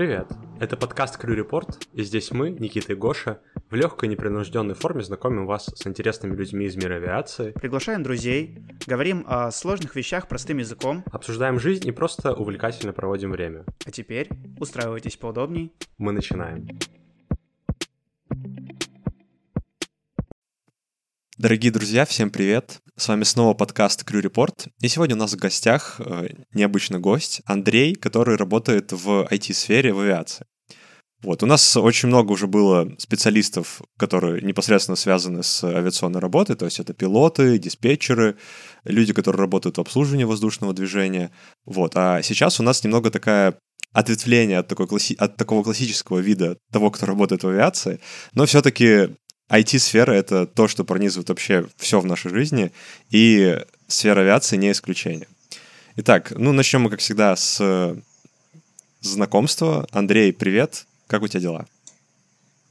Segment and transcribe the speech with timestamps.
[0.00, 0.28] Привет!
[0.58, 5.44] Это подкаст Crew Report, и здесь мы, Никита и Гоша, в легкой непринужденной форме знакомим
[5.44, 11.04] вас с интересными людьми из мира авиации, Приглашаем друзей, говорим о сложных вещах простым языком.
[11.12, 13.66] обсуждаем жизнь и просто увлекательно проводим время.
[13.84, 15.70] А теперь устраивайтесь поудобней.
[15.98, 16.66] Мы начинаем.
[21.40, 22.80] Дорогие друзья, всем привет!
[22.98, 24.68] С вами снова подкаст Crew Report.
[24.82, 30.00] И сегодня у нас в гостях э, необычный гость Андрей, который работает в IT-сфере в
[30.00, 30.44] авиации.
[31.22, 36.66] Вот, у нас очень много уже было специалистов, которые непосредственно связаны с авиационной работой, то
[36.66, 38.36] есть это пилоты, диспетчеры,
[38.84, 41.30] люди, которые работают в обслуживании воздушного движения.
[41.64, 43.56] Вот, а сейчас у нас немного такая
[43.94, 47.98] ответвление от, такой класси- от такого классического вида того, кто работает в авиации,
[48.34, 49.16] но все-таки
[49.50, 52.72] IT-сфера— это то, что пронизывает вообще все в нашей жизни,
[53.10, 55.26] и сфера авиации не исключение.
[55.96, 57.60] Итак, ну, начнем мы, как всегда, с
[59.00, 59.86] знакомства.
[59.90, 60.86] Андрей, привет.
[61.06, 61.66] Как у тебя дела?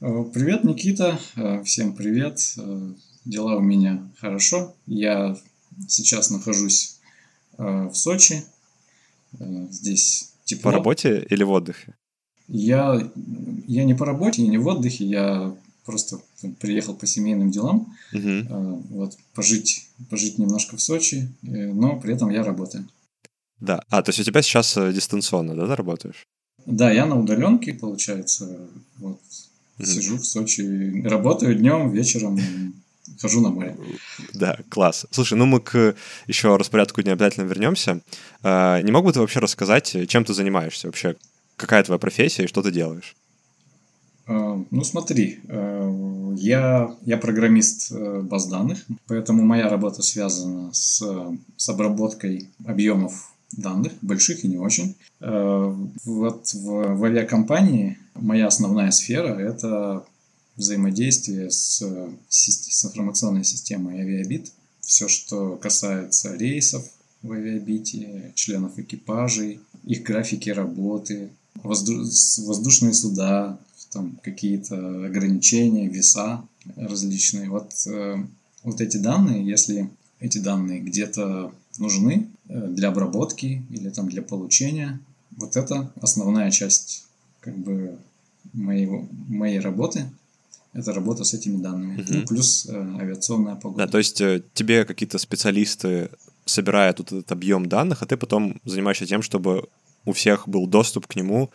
[0.00, 1.18] Э, Привет, Никита.
[1.36, 2.40] Э, Всем привет.
[2.56, 2.92] Э,
[3.26, 4.74] Дела у меня хорошо.
[4.86, 5.36] Я
[5.88, 6.98] сейчас нахожусь
[7.58, 8.44] э, в Сочи.
[9.38, 10.70] Э, Здесь тепло.
[10.70, 11.94] По работе или в отдыхе?
[12.48, 13.10] Я,
[13.66, 15.04] я не по работе, и не в отдыхе.
[15.04, 16.20] Я просто
[16.60, 17.94] приехал по семейным делам.
[18.12, 18.46] Мгм.
[18.48, 22.88] Э, Вот, пожить, пожить немножко в Сочи, э, но при этом я работаю.
[23.60, 23.82] Да.
[23.90, 26.24] А, то есть у тебя сейчас э, дистанционно, да, ты работаешь?
[26.66, 28.68] Да, я на удаленке, получается.
[28.98, 29.20] Вот,
[29.78, 29.86] Мгм.
[29.86, 32.38] сижу в Сочи, работаю днем, вечером
[33.20, 33.76] хожу на море.
[34.34, 35.06] Да, класс.
[35.10, 35.94] Слушай, ну мы к
[36.26, 38.00] еще распорядку дня обязательно вернемся.
[38.42, 41.16] А, Не мог бы ты вообще рассказать, чем ты занимаешься вообще?
[41.56, 43.14] Какая твоя профессия и что ты делаешь?
[44.30, 48.78] Э, Ну, смотри, э, я, я программист э, баз данных,
[49.08, 51.02] поэтому моя работа связана с,
[51.56, 54.94] с обработкой объемов данных, больших и не очень.
[55.18, 60.04] Вот в, в авиакомпании моя основная сфера– это
[60.56, 61.82] взаимодействие с,
[62.28, 64.52] с информационной системой Авиабит.
[64.80, 66.84] Все, что касается рейсов
[67.22, 71.30] в Авиабите, членов экипажей, их графики работы,
[71.64, 73.58] воздушные суда,
[73.90, 76.42] там какие-то ограничения, веса
[76.76, 77.48] различные.
[77.50, 78.16] Вот, э,
[78.62, 79.90] вот эти данные, если
[80.20, 85.00] эти данные где-то нужны э, для обработки или там для получения,
[85.36, 87.06] вот это основная часть
[87.40, 87.98] как бы
[88.52, 90.10] моего, моей работы.
[90.72, 92.00] Это работа с этими данными.
[92.00, 92.06] Мгм.
[92.08, 93.86] Ну, плюс э, авиационная погода.
[93.86, 96.10] Да, то есть э, тебе какие-то специалисты
[96.44, 99.68] собирают вот этот объем данных, а ты потом занимаешься тем, чтобы
[100.04, 101.50] у всех был доступ к нему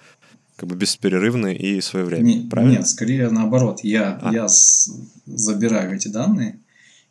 [0.56, 2.78] как бы бесперерывный и своевременный, Не- правильно?
[2.78, 3.82] Нет, скорее наоборот.
[3.84, 4.34] Я, А.
[4.34, 4.90] я с-
[5.26, 6.60] забираю эти данные,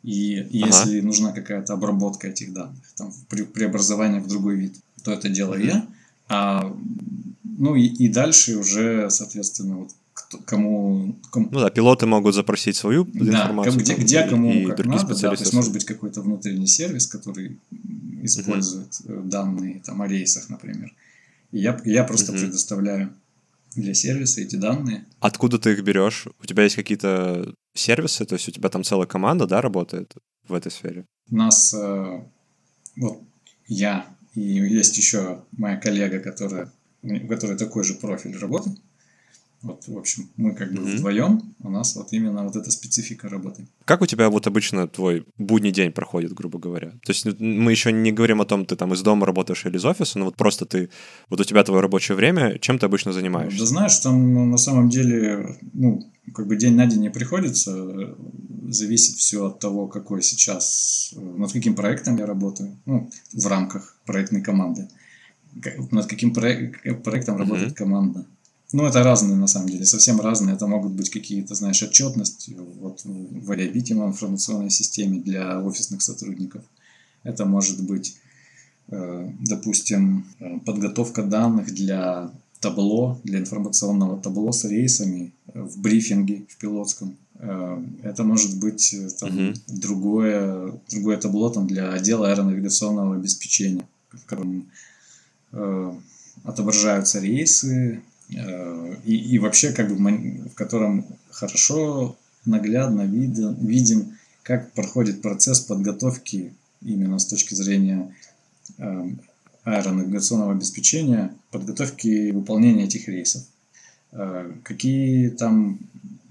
[0.03, 5.29] и если нужна какая-то обработка этих данных, там, при, преобразование в другой вид, то это
[5.29, 5.67] делаю Мгм.
[5.69, 5.87] я.
[6.27, 6.75] А,
[7.43, 12.75] ну и, и дальше уже, соответственно, вот кто- кому, кому Ну да, пилоты могут запросить
[12.77, 13.77] свою да, информацию.
[13.79, 16.67] где, где и- кому и как другие надо, да, то есть может быть какой-то внутренний
[16.67, 17.59] сервис, который
[18.23, 20.91] использует э, данные там, о рейсах, например.
[21.51, 22.41] И я, я просто Мгм.
[22.41, 23.13] предоставляю
[23.75, 26.27] для сервиса эти данные, Откуда ты их берешь?
[26.41, 30.13] У тебя есть какие-то сервисы, то есть у тебя там целая команда, да, работает
[30.47, 31.05] в этой сфере?
[31.29, 32.21] У нас э,
[32.95, 33.21] вот
[33.67, 34.05] я
[34.35, 36.71] и есть еще моя коллега, которая,
[37.01, 38.71] у которой такой же профиль работы.
[39.65, 40.91] Вот, в общем, мы как бы Мгм.
[40.97, 43.67] вдвоем, у нас вот именно вот эта специфика работы.
[43.85, 46.91] Как у тебя вот обычно твой будний день проходит, грубо говоря?
[47.03, 49.85] То есть мы еще не говорим о том, ты там из дома работаешь или из
[49.85, 50.89] офиса, но вот просто ты,
[51.29, 53.57] вот у тебя твое рабочее время, чем ты обычно занимаешься?
[53.59, 58.15] Да знаешь, там ну, на самом деле, ну, как бы день на день не приходится,
[58.69, 64.41] зависит все от того, какой сейчас, над каким проектом я работаю, ну, в рамках проектной
[64.41, 64.89] команды,
[65.91, 67.75] над каким проек- проектом работает Мгм.
[67.75, 68.25] команда.
[68.71, 70.55] Ну, это разные, на самом деле, совсем разные.
[70.55, 76.63] Это могут быть какие-то, знаешь, отчетности вот, в Авиабите, в информационной системе для офисных сотрудников.
[77.23, 78.17] Это может быть,
[78.89, 86.45] э, допустим, э, подготовка данных для табло, для информационного табло с рейсами э, в брифинге
[86.49, 87.15] в пилотском.
[88.01, 89.53] Это может быть там, Мгм.
[89.67, 94.69] другое, другое табло там, для отдела аэронавигационного обеспечения, в котором
[96.45, 105.21] отображаются рейсы и, и вообще как бы в котором хорошо, наглядно виден, виден, как проходит
[105.21, 108.13] процесс подготовки именно с точки зрения
[108.77, 109.09] э,
[109.63, 113.43] аэронавигационного обеспечения, подготовки и выполнения этих рейсов.
[114.11, 115.79] Э, Какие там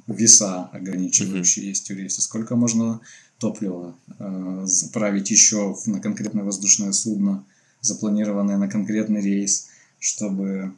[0.06, 3.00] веса ограничивающие есть у рейса, сколько можно
[3.38, 7.44] топлива э, заправить еще на конкретное воздушное судно,
[7.80, 9.68] запланированное на конкретный рейс,
[9.98, 10.72] чтобы,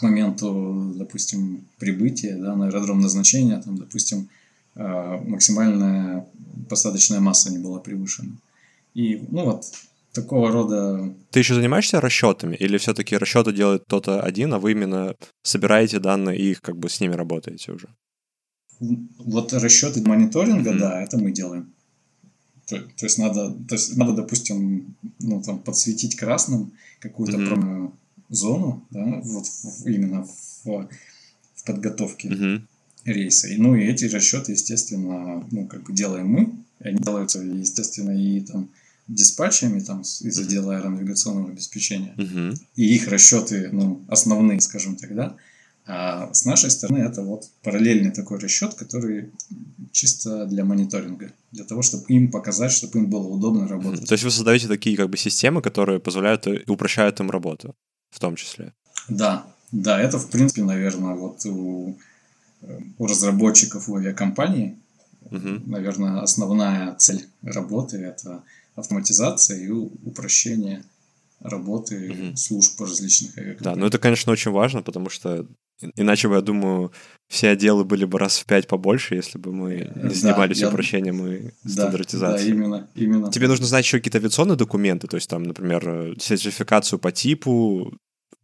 [0.00, 4.28] к моменту, допустим, прибытия да, на аэродром назначения, там, допустим,
[4.74, 6.26] э, максимальная
[6.68, 8.32] посадочная масса не была превышена.
[8.94, 9.64] И, ну вот,
[10.12, 11.14] такого рода...
[11.30, 12.56] Ты еще занимаешься расчетами?
[12.56, 16.88] Или все-таки расчеты делает кто-то один, а вы именно собираете данные и их как бы
[16.88, 17.88] с ними работаете уже?
[18.80, 20.78] Вот расчеты мониторинга, mm-hmm.
[20.78, 21.74] да, это мы делаем.
[22.66, 27.92] То, то есть надо, то есть надо, допустим, ну там подсветить красным какую-то mm-hmm.
[28.30, 29.46] Зону, да, вот
[29.84, 30.88] именно в,
[31.54, 32.62] в подготовке mm-hmm.
[33.04, 33.48] рейса.
[33.48, 38.40] И, ну и эти расчеты, естественно, ну как бы делаем мы, они делаются, естественно, и
[38.40, 38.70] там
[39.08, 42.14] диспатчами там из отдела аэронавигационного обеспечения.
[42.16, 42.58] Mm-hmm.
[42.76, 45.36] И их расчеты, ну, основные, скажем так, да.
[45.86, 49.30] А с нашей стороны это вот параллельный такой расчет, который
[49.90, 54.06] чисто для мониторинга, для того, чтобы им показать, чтобы им было удобно работать.
[54.06, 57.74] То есть вы создаете такие как бы системы, которые позволяют и упрощают им работу,
[58.10, 58.72] в том числе.
[59.08, 61.96] Да, да, это в принципе, наверное, вот у,
[62.98, 64.76] у разработчиков у авиакомпании,
[65.22, 65.60] угу.
[65.66, 68.42] наверное, основная цель работы это
[68.76, 70.84] автоматизация и упрощение
[71.40, 72.36] работы угу.
[72.36, 73.74] служб различных авиакомпаний.
[73.74, 75.46] Да, ну это, конечно, очень важно, потому что
[75.96, 76.92] Иначе бы, я думаю,
[77.30, 81.24] все отделы были бы раз в пять побольше, если бы мы не занимались да, упрощением
[81.24, 82.50] и стандартизацией.
[82.50, 83.30] Да, именно, именно.
[83.30, 87.94] Тебе нужно знать еще какие-то авиационные документы, то есть там, например, сертификацию по типу,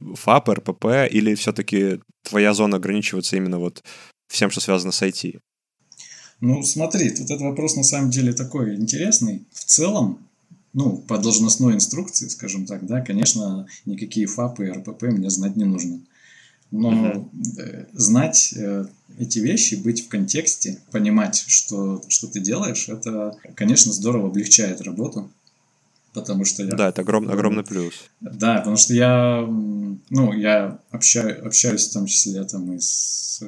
[0.00, 3.82] ФАП, РПП, или все-таки твоя зона ограничивается именно вот
[4.28, 5.40] всем, что связано с IT?
[6.40, 9.48] Ну, смотри, тут этот вопрос на самом деле такой интересный.
[9.52, 10.20] В целом,
[10.74, 15.64] ну, по должностной инструкции, скажем так, да, конечно, никакие ФАПы и РПП мне знать не
[15.64, 16.02] нужно.
[16.70, 17.30] Но угу.
[17.92, 18.86] знать э,
[19.18, 25.30] эти вещи, быть в контексте, понимать, что, что ты делаешь, это, конечно, здорово облегчает работу.
[26.12, 26.70] Потому что я...
[26.70, 27.92] Да, это огром, огромный плюс.
[28.22, 33.42] Да, потому что я, ну, я общаю, общаюсь в том числе там и с...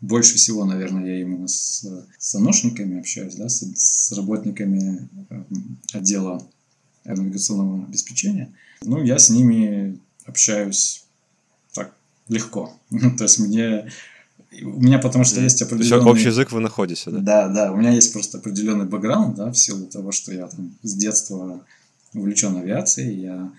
[0.00, 1.86] Больше всего, наверное, я именно с,
[2.18, 5.06] с аношниками общаюсь, да, с, с работниками
[5.92, 6.42] отдела
[7.04, 8.54] навигационного обеспечения.
[8.82, 11.03] Ну, я с ними общаюсь
[12.28, 12.72] легко.
[13.18, 13.88] То есть мне
[14.62, 16.10] у меня потому что есть определенный...
[16.10, 17.18] общий язык вы находите, да?
[17.18, 17.72] Да, да.
[17.72, 21.64] У меня есть просто определенный бэкграунд, да, в силу того, что я там с детства
[22.14, 23.20] увлечен авиацией.
[23.20, 23.52] Я...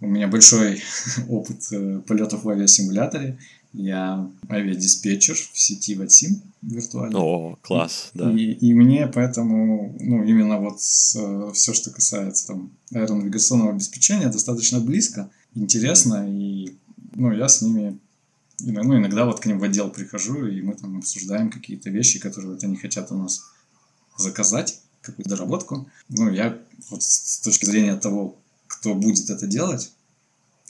[0.00, 0.82] У меня большой
[1.28, 3.38] опыт э, полетов в авиасимуляторе.
[3.72, 7.18] Я авиадиспетчер в сети Ватсим виртуально.
[7.18, 8.30] О, класс, да.
[8.32, 14.80] И, и мне поэтому, ну, именно вот э, все, что касается там аэронавигационного обеспечения, достаточно
[14.80, 16.76] близко, интересно и
[17.18, 17.98] ну, я с ними,
[18.60, 22.52] ну, иногда вот к ним в отдел прихожу, и мы там обсуждаем какие-то вещи, которые
[22.52, 23.44] вот они хотят у нас
[24.16, 25.90] заказать, какую-то доработку.
[26.08, 26.56] Ну, я
[26.90, 28.38] вот с точки зрения того,
[28.68, 29.92] кто будет это делать,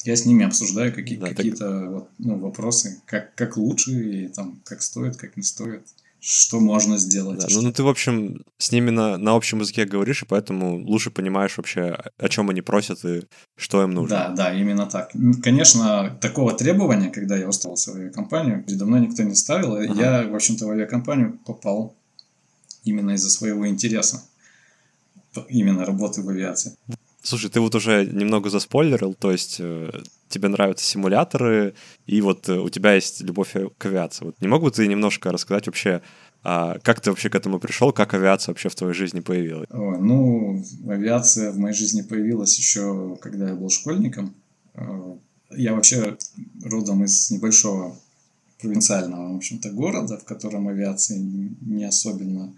[0.04, 1.90] я с ними обсуждаю какие, да, какие-то так...
[1.90, 5.86] вот, ну, вопросы, как, как лучше, и там, как стоит, как не стоит
[6.20, 7.40] что можно сделать.
[7.40, 10.84] Да, ну, ну ты, в общем, с ними на, на общем языке говоришь, и поэтому
[10.84, 13.22] лучше понимаешь вообще, о чем они просят и
[13.56, 14.16] что им нужно.
[14.16, 15.12] Да, да, именно так.
[15.42, 19.76] Конечно, такого требования, когда я устроился в авиакомпанию, передо мной никто не ставил.
[19.76, 19.94] Ага.
[19.94, 21.94] Я, в общем-то, в авиакомпанию попал
[22.84, 24.22] именно из-за своего интереса.
[25.48, 26.74] Именно работы в авиации.
[27.28, 29.90] Слушай, ты вот уже немного заспойлерил, то есть э,
[30.30, 31.74] тебе нравятся симуляторы,
[32.06, 34.24] и вот э, у тебя есть любовь к авиации.
[34.24, 36.00] Вот не мог бы ты немножко рассказать вообще,
[36.42, 39.68] а как ты вообще к этому пришел, как авиация вообще в твоей жизни появилась?
[39.68, 44.34] О, ну, авиация в моей жизни появилась еще, когда я был школьником.
[44.72, 45.16] Э,
[45.50, 46.16] я вообще
[46.64, 47.94] родом из небольшого
[48.58, 52.54] провинциального, в общем-то, города, в котором авиация не особенно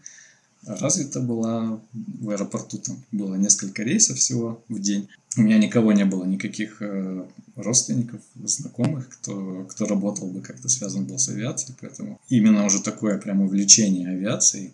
[0.67, 1.81] развита была.
[1.93, 5.09] В аэропорту там было несколько рейсов всего в день.
[5.37, 7.25] У меня никого не было, никаких э,
[7.57, 11.77] родственников, знакомых, кто, кто работал бы как-то связан был с авиацией.
[11.81, 14.73] Поэтому именно уже такое прям увлечение авиацией,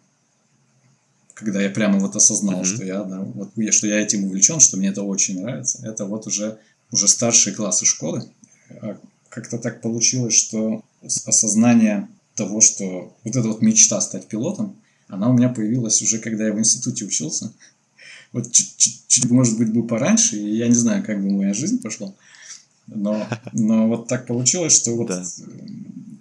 [1.34, 2.74] когда я прямо вот осознал, mm-hmm.
[2.74, 6.26] что я, да, вот, что я этим увлечен, что мне это очень нравится, это вот
[6.26, 6.58] уже,
[6.90, 8.24] уже старшие классы школы.
[8.80, 8.96] А
[9.28, 14.76] как-то так получилось, что осознание того, что вот эта вот мечта стать пилотом,
[15.08, 17.52] она у меня появилась уже, когда я в институте учился.
[18.32, 22.12] Вот чуть-чуть, может быть, бы пораньше, и я не знаю, как бы моя жизнь пошла.
[22.86, 25.24] Но, но вот так получилось, что вот да.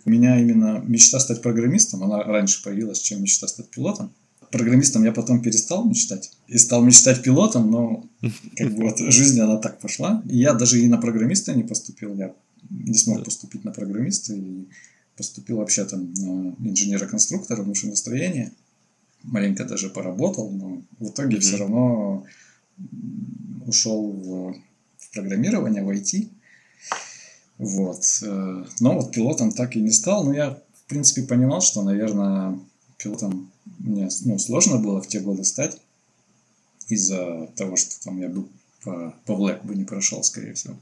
[0.05, 4.11] у меня именно мечта стать программистом, она раньше появилась, чем мечта стать пилотом.
[4.51, 8.05] Программистом я потом перестал мечтать и стал мечтать пилотом, но
[8.55, 10.23] как бы вот жизнь она так пошла.
[10.29, 12.33] И я даже и на программиста не поступил, я
[12.69, 14.65] не смог поступить на программиста и
[15.17, 18.51] поступил вообще там на инженера-конструктора машиностроения
[19.25, 21.41] маленько даже поработал, но в итоге mm-hmm.
[21.41, 22.25] все равно
[23.65, 24.53] ушел в,
[24.97, 26.29] в программирование, в IT.
[27.57, 28.03] Вот.
[28.23, 30.25] Э, но вот пилотом так и не стал.
[30.25, 32.59] Но я, в принципе, понимал, что, наверное,
[32.97, 35.77] пилотом мне ну, сложно было в те годы стать
[36.87, 38.45] из-за того, что там я бы
[38.83, 40.75] по, по Black бы не прошел, скорее всего.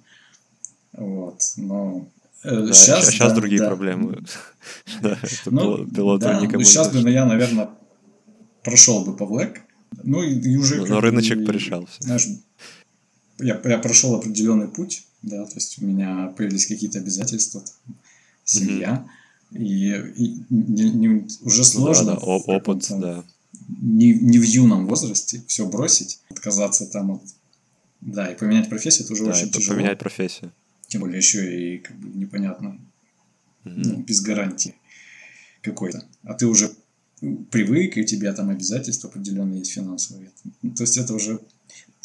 [0.93, 1.41] Вот.
[1.57, 2.07] Но
[2.43, 3.67] э, да, сейчас, сейчас да, другие да.
[3.67, 4.23] проблемы.
[5.01, 5.85] да, ну,
[6.17, 7.69] да, никому ну, сейчас бы, я, наверное,
[8.63, 9.59] прошел бы по Black.
[10.03, 10.85] Ну и, и уже...
[10.85, 11.95] Но рыночек и, порешался.
[11.99, 12.27] Знаешь,
[13.39, 17.63] я, я прошел определенный путь, да, то есть у меня появились какие-то обязательства,
[18.43, 19.07] семья,
[19.51, 19.63] mm-hmm.
[19.63, 22.13] и, и не, не, уже сложно.
[22.13, 23.23] Да, да, опыт, да.
[23.81, 27.21] Не, не в юном возрасте все бросить, отказаться там от...
[28.01, 29.75] Да, и поменять профессию, это уже да, очень тяжело.
[29.75, 30.51] поменять профессию.
[30.87, 32.79] Тем более еще и как бы непонятно,
[33.63, 33.71] mm-hmm.
[33.75, 34.75] ну, без гарантии
[35.61, 36.05] какой-то.
[36.23, 36.71] А ты уже
[37.51, 40.31] привык, и у тебя там обязательства определенные есть финансовые.
[40.75, 41.39] То есть это уже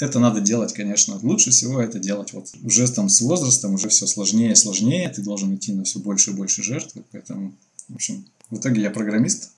[0.01, 1.19] это надо делать, конечно.
[1.23, 5.09] Лучше всего это делать вот уже там с возрастом, уже все сложнее и сложнее.
[5.09, 6.95] Ты должен идти на все больше и больше жертв.
[7.11, 7.53] Поэтому,
[7.89, 9.51] в общем, в итоге я программист.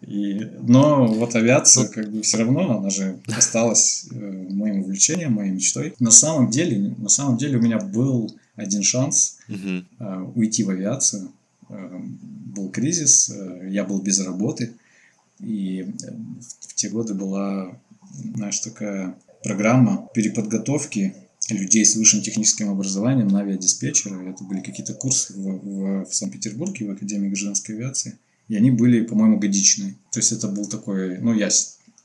[0.00, 5.52] И, но вот авиация, как бы все равно, она же осталась э, моим увлечением, моей
[5.52, 5.94] мечтой.
[6.00, 9.82] На самом деле, на самом деле у меня был один шанс э,
[10.34, 11.30] уйти в авиацию.
[11.72, 12.00] Э,
[12.54, 14.74] был кризис, э, я был без работы.
[15.40, 15.86] И э,
[16.60, 17.78] в те годы была
[18.34, 21.14] знаешь, такая программа переподготовки
[21.48, 24.20] людей с высшим техническим образованием на авиадиспетчера.
[24.22, 28.18] Это были какие-то курсы в, в, в Санкт-Петербурге, в Академии гражданской авиации.
[28.48, 29.94] И они были, по-моему, годичные.
[30.10, 31.48] То есть это был такой, ну, я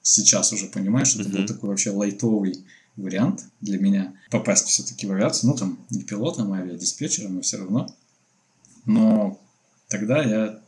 [0.02, 1.38] сейчас уже понимаю, что это uh-huh.
[1.40, 2.64] был такой вообще лайтовый
[2.96, 5.52] вариант для меня попасть все-таки в авиацию.
[5.52, 7.94] Ну, там, не пилотом, а авиадиспетчером, но все равно.
[8.86, 9.40] Но
[9.88, 10.62] тогда я,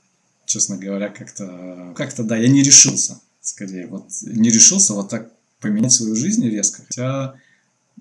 [0.46, 3.88] честно говоря, как-то, как-то, да, я не решился скорее.
[3.88, 6.84] Вот не решился вот так поменять свою жизнь резко.
[6.88, 7.36] Хотя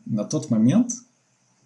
[0.07, 0.93] на тот момент,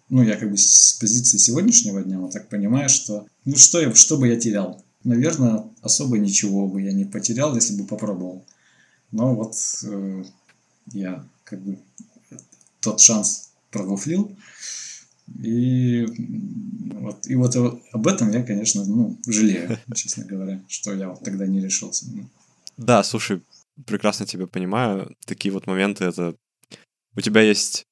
[0.09, 3.93] ну, я как бы с позиции сегодняшнего дня вот так понимаю, что, ну, что, я,
[3.93, 4.83] что бы я терял?
[5.03, 8.45] Наверное, особо ничего бы я не потерял, если бы попробовал.
[9.11, 10.23] Но вот э,
[10.93, 11.77] я как бы
[12.79, 14.35] тот шанс прогуфлил.
[15.41, 16.05] И
[17.03, 21.45] вот, и вот об этом я, конечно, ну, жалею, честно говоря, что я вот тогда
[21.47, 22.05] не решился.
[22.77, 23.41] Да, слушай,
[23.85, 25.15] прекрасно тебя понимаю.
[25.25, 26.35] Такие вот моменты это...
[27.15, 27.85] У тебя есть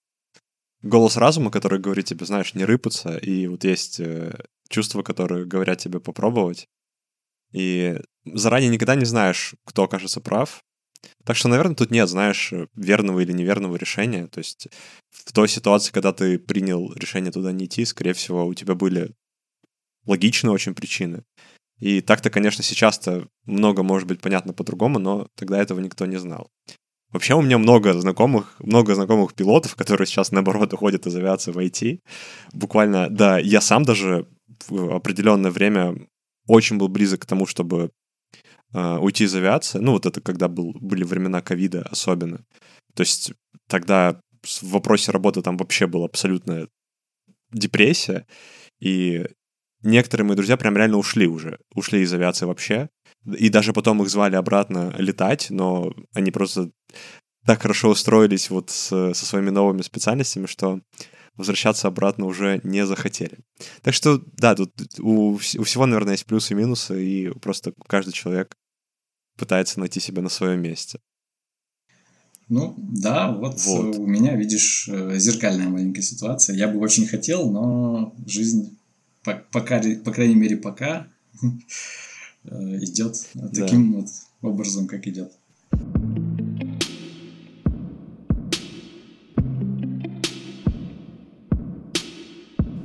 [0.82, 4.34] голос разума, который говорит тебе, знаешь, не рыпаться, и вот есть э,
[4.70, 6.68] чувства, которые говорят тебе попробовать.
[7.52, 10.64] И заранее никогда не знаешь, кто окажется прав.
[11.24, 14.28] Так что, наверное, тут нет, знаешь, верного или неверного решения.
[14.28, 14.68] То есть
[15.10, 19.12] в той ситуации, когда ты принял решение туда не идти, скорее всего, у тебя были
[20.06, 21.24] логичные очень причины.
[21.80, 26.50] И так-то, конечно, сейчас-то много может быть понятно по-другому, но тогда этого никто не знал.
[27.12, 31.58] Вообще у меня много знакомых, много знакомых пилотов, которые сейчас, наоборот, уходят из авиации в
[31.58, 32.00] IT.
[32.54, 34.28] Буквально, да, я сам даже
[34.68, 35.96] в определенное время
[36.48, 37.92] очень был близок к тому, чтобы
[38.74, 39.80] э, уйти из авиации.
[39.80, 42.46] Ну, вот это когда был, были времена ковида особенно.
[42.94, 43.34] То есть
[43.68, 46.68] тогда в вопросе работы там вообще была абсолютная
[47.52, 48.26] депрессия.
[48.80, 49.26] И
[49.84, 52.90] некоторые мои друзья прям реально ушли уже, ушли из авиации вообще.
[53.26, 56.72] И даже потом их звали обратно летать, но они просто
[57.46, 60.80] так хорошо устроились вот с, со своими новыми специальностями, что
[61.42, 63.40] возвращаться обратно уже не захотели.
[63.82, 68.14] Так что, да, тут у, у всего, наверное, есть плюсы и минусы, и просто каждый
[68.14, 68.56] человек
[69.38, 71.00] пытается найти себя на своем месте.
[72.48, 76.56] Ну, да, вот, вот у меня, видишь, э, зеркальная маленькая ситуация.
[76.56, 78.78] Я бы очень хотел, но жизнь
[79.24, 81.08] пока, по крайней мере, пока
[82.44, 83.16] э, идет
[83.54, 84.00] таким да.
[84.00, 84.10] вот
[84.42, 85.32] образом, как идет.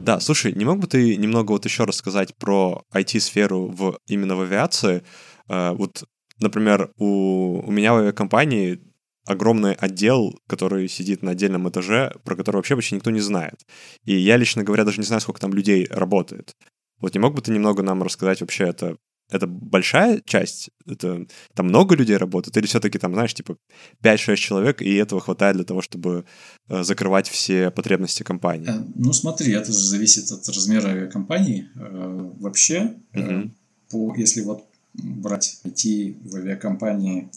[0.06, 4.40] Да, слушай, не мог бы ты немного вот еще рассказать про IT-сферу в, именно в
[4.42, 5.02] авиации?
[5.48, 6.04] Э, вот,
[6.38, 8.78] например, у, у меня в авиакомпании
[9.26, 13.66] огромный отдел, который сидит на отдельном этаже, про который вообще почти никто не знает.
[14.04, 16.54] И я, лично говоря, даже не знаю, сколько там людей работает.
[17.00, 18.98] Вот не мог бы ты немного нам рассказать вообще это?
[19.30, 20.70] Это большая часть?
[20.86, 22.56] Это там много людей работает?
[22.56, 23.56] Или все-таки там, знаешь, типа
[24.02, 26.24] 5-6 человек, и этого хватает для того, чтобы
[26.68, 28.68] э, закрывать все потребности компании?
[28.68, 31.68] Э, ну, смотри, это же зависит от размера авиакомпании.
[31.74, 33.50] Э, вообще, угу.
[33.90, 34.64] по, если вот
[34.94, 37.28] брать идти в авиакомпании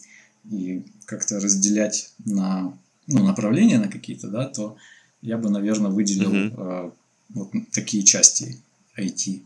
[0.50, 2.72] и как-то разделять на
[3.06, 4.76] ну, направления на какие-то, да, то
[5.22, 6.90] я бы, наверное, выделил э,
[7.30, 8.58] вот такие части
[8.96, 9.42] IT.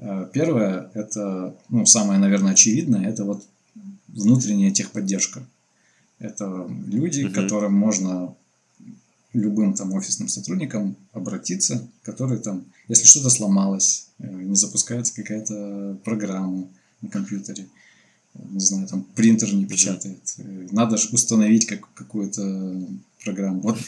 [0.00, 3.44] Э, первое, это, ну, самое, наверное, очевидное, это вот
[4.08, 5.46] внутренняя техподдержка.
[6.18, 7.32] Это люди, uh-huh.
[7.32, 8.34] которым можно
[9.32, 16.66] любым там офисным сотрудникам обратиться, которые там, если что-то сломалось, э, не запускается какая-то программа
[17.02, 17.66] на компьютере,
[18.34, 22.86] не знаю, там принтер не печатает, э, надо же установить как, какую-то
[23.22, 23.60] программу.
[23.60, 23.78] Вот,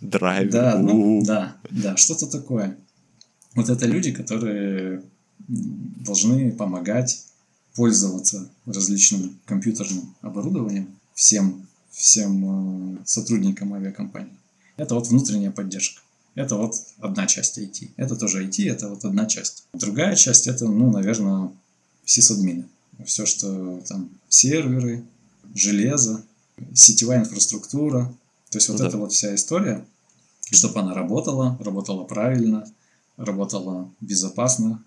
[0.00, 0.50] Драйвер.
[0.50, 2.76] да, ну, да, да, что-то такое.
[3.54, 5.02] Вот это люди, которые
[5.50, 7.24] должны помогать
[7.74, 14.36] пользоваться различным компьютерным оборудованием всем, всем э, сотрудникам авиакомпании.
[14.76, 16.00] Это вот внутренняя поддержка.
[16.34, 17.90] Это вот одна часть IT.
[17.96, 19.64] Это тоже IT, это вот одна часть.
[19.74, 21.50] Другая часть это, ну, наверное,
[22.04, 22.64] сисадмины.
[23.04, 25.04] Все, что там серверы,
[25.54, 26.22] железо,
[26.74, 28.14] сетевая инфраструктура.
[28.50, 28.88] То есть вот Да.
[28.88, 29.84] эта вот вся история,
[30.50, 32.64] чтобы она работала, работала правильно,
[33.16, 34.82] работала безопасно.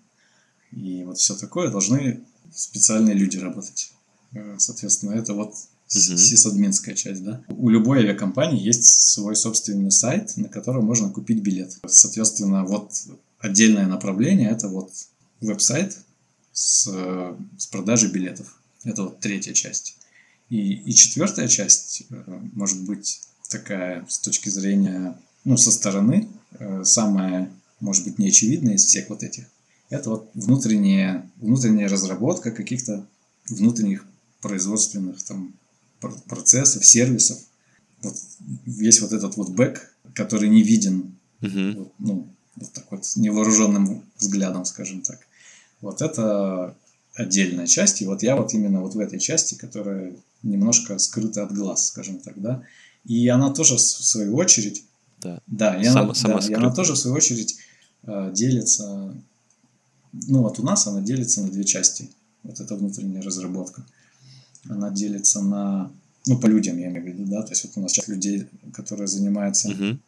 [0.76, 2.20] И вот все такое должны
[2.54, 3.92] специальные люди работать.
[4.32, 5.54] Э, Соответственно, это вот
[5.94, 6.16] Мгм.
[6.18, 7.42] сисадминская часть, да.
[7.48, 11.78] У любой авиакомпании есть свой собственный сайт, на котором можно купить билет.
[11.86, 12.90] Соответственно, вот
[13.38, 14.90] отдельное направление это вот
[15.40, 15.96] веб-сайт
[16.52, 16.88] с,
[17.58, 18.58] с продажей билетов.
[18.82, 19.96] Это вот третья часть.
[20.48, 26.28] И, и четвертая часть, э, может быть, такая с точки зрения, ну, со стороны,
[26.58, 27.50] э, самая,
[27.80, 29.44] может быть, неочевидная из всех вот этих.
[29.94, 33.06] Это вот внутренняя, внутренняя разработка каких-то
[33.48, 34.04] внутренних
[34.40, 35.54] производственных там
[36.00, 37.38] пр- процессов, сервисов.
[38.02, 38.16] Вот
[38.66, 39.80] весь вот этот вот бэк,
[40.14, 41.76] который не виден Мгм.
[41.76, 45.20] вот, ну, вот так вот невооруженным взглядом, скажем так.
[45.80, 46.74] Вот это
[47.14, 51.52] отдельная часть, и вот я вот именно вот в этой части, которая немножко скрыта от
[51.54, 52.64] глаз, скажем так, да.
[53.04, 54.84] И она тоже в свою очередь,
[55.20, 55.40] Да.
[55.46, 57.56] да, и она, сама да, и она тоже в свою очередь
[58.02, 59.14] э, делится,
[60.26, 62.10] ну вот у нас она делится на две части,
[62.42, 63.84] вот эта внутренняя разработка.
[64.68, 65.90] Она делится на,
[66.26, 68.46] ну по людям я имею в виду, да, то есть вот у нас часть людей,
[68.72, 70.00] которые занимаются Мгм.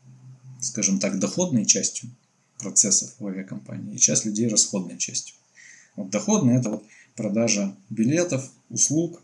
[0.61, 2.11] скажем так, доходной частью
[2.59, 5.35] процессов в авиакомпании и часть людей расходной частью.
[5.97, 6.85] Вот доходная– это вот
[7.17, 9.21] продажа билетов, услуг,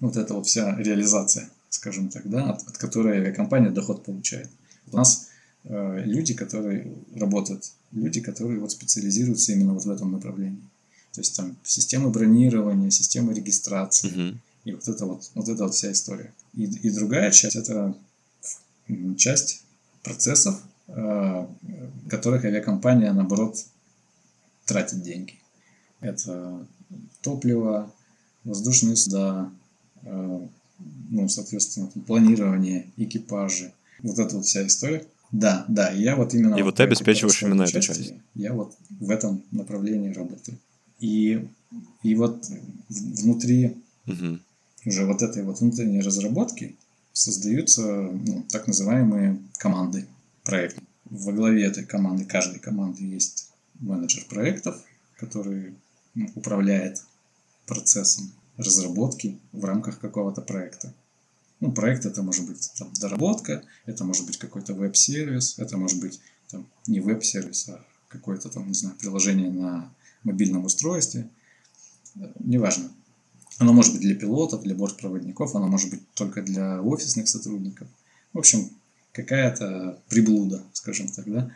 [0.00, 4.48] вот это вот вся реализация, скажем так, да, от, от которой авиакомпания доход получает.
[4.90, 5.28] У нас
[5.64, 10.62] э, люди, которые работают, люди, которые вот специализируются именно вот в этом направлении.
[11.12, 14.40] То есть там системы бронирования, системы регистрации, Мгм.
[14.64, 16.32] и вот это вот, вот это вот вся история.
[16.54, 17.94] И, и другая часть это
[19.16, 19.62] часть
[20.02, 21.46] процессов, э,
[22.08, 23.56] которых авиакомпания, наоборот,
[24.64, 25.34] тратит деньги.
[26.00, 26.66] Это
[27.20, 27.92] топливо,
[28.44, 29.50] воздушные суда,
[30.02, 30.46] э,
[31.10, 33.72] ну, соответственно, планирование, экипажи.
[34.02, 35.06] Вот эта вот вся история.
[35.32, 36.56] Да, да, я вот именно...
[36.56, 38.12] И вот ты обеспечиваешь именно эту часть.
[38.34, 40.58] Я вот в этом направлении работаю.
[41.00, 41.48] И,
[42.02, 42.46] и вот
[42.88, 44.40] внутри Мгм.
[44.84, 46.76] уже вот этой вот внутренней разработки
[47.12, 50.06] создаются ну, так называемые команды
[50.44, 50.84] проектов.
[51.06, 54.82] Во главе этой команды, каждой команды есть менеджер проектов,
[55.16, 55.74] который
[56.14, 57.02] ну, управляет
[57.66, 60.92] процессом разработки в рамках какого-то проекта.
[61.62, 66.18] Ну, проект это может быть там, доработка, это может быть какой-то веб-сервис, это может быть
[66.50, 69.94] там, не веб-сервис, а какое-то там, не знаю, приложение на
[70.24, 71.30] мобильном устройстве.
[72.16, 72.90] Э, Неважно.
[73.58, 77.86] Оно может быть для пилотов, для бортпроводников, оно может быть только для офисных сотрудников.
[78.32, 78.68] В общем,
[79.12, 81.52] какая-то приблуда, скажем так, да.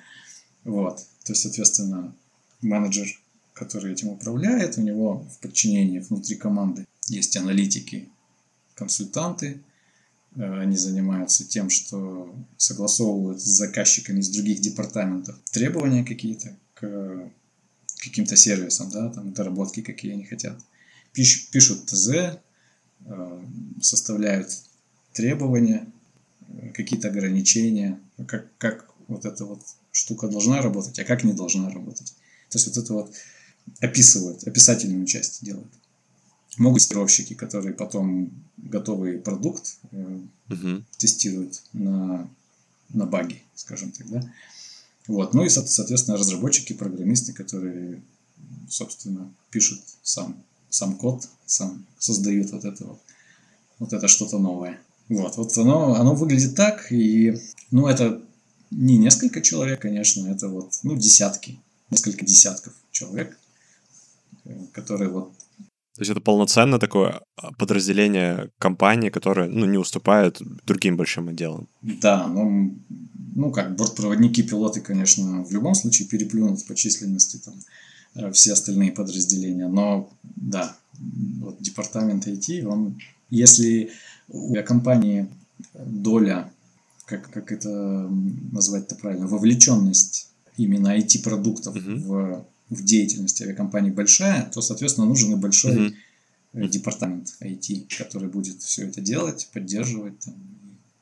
[0.62, 0.98] Вот.
[1.24, 2.14] То есть, соответственно,
[2.62, 3.08] менеджер,
[3.54, 8.08] который этим управляет, у него в подчинении внутри команды есть аналитики,
[8.76, 9.60] консультанты.
[10.36, 17.30] Э, Они занимаются тем, что согласовывают с заказчиками из других департаментов требования какие-то к
[17.98, 20.58] каким-то сервисам, да, там доработки, какие они хотят.
[21.14, 22.08] Пиш- пишут ТЗ,
[23.04, 23.44] э,
[23.80, 24.50] составляют
[25.12, 25.86] требования,
[26.48, 31.70] э, какие-то ограничения, как, как вот эта вот штука должна работать, а как не должна
[31.70, 32.14] работать.
[32.50, 33.14] То есть вот это вот
[33.80, 35.72] описывают, описательную часть делают.
[36.58, 40.20] Могут тестировщики, которые потом готовый продукт э,
[40.96, 42.28] тестируют на,
[42.90, 44.32] на баги, скажем так, да.
[45.06, 45.34] Вот.
[45.34, 48.02] Ну и, со- соответственно, разработчики, программисты, которые,
[48.68, 53.00] собственно, пишут сам, сам код, сам создают вот это вот,
[53.78, 54.80] вот это что-то новое.
[55.08, 57.38] Вот, вот оно, оно выглядит так, и,
[57.70, 58.22] ну, это
[58.70, 63.38] не несколько человек, конечно, это вот, ну, десятки, несколько десятков человек,
[64.44, 65.32] э, которые вот
[65.96, 71.68] То есть это полноценное такое а, подразделение компании, которое ну, не уступает другим большим отделам.
[71.80, 72.76] Да, ну,
[73.34, 77.54] ну как, бортпроводники, пилоты, конечно, в любом случае переплюнут по численности там
[78.14, 80.76] э, все остальные подразделения, но да,
[81.40, 83.90] вот департамент IT, он, если
[84.28, 85.28] у компании
[85.74, 86.50] доля
[87.06, 88.10] как, как это
[88.52, 90.28] назвать-то правильно, вовлеченность
[90.58, 92.02] именно IT-продуктов Мгм.
[92.02, 95.96] в, в деятельность авиакомпании большая, то, соответственно, нужен и большой
[96.52, 100.34] э, департамент IT, который будет все это делать, поддерживать там,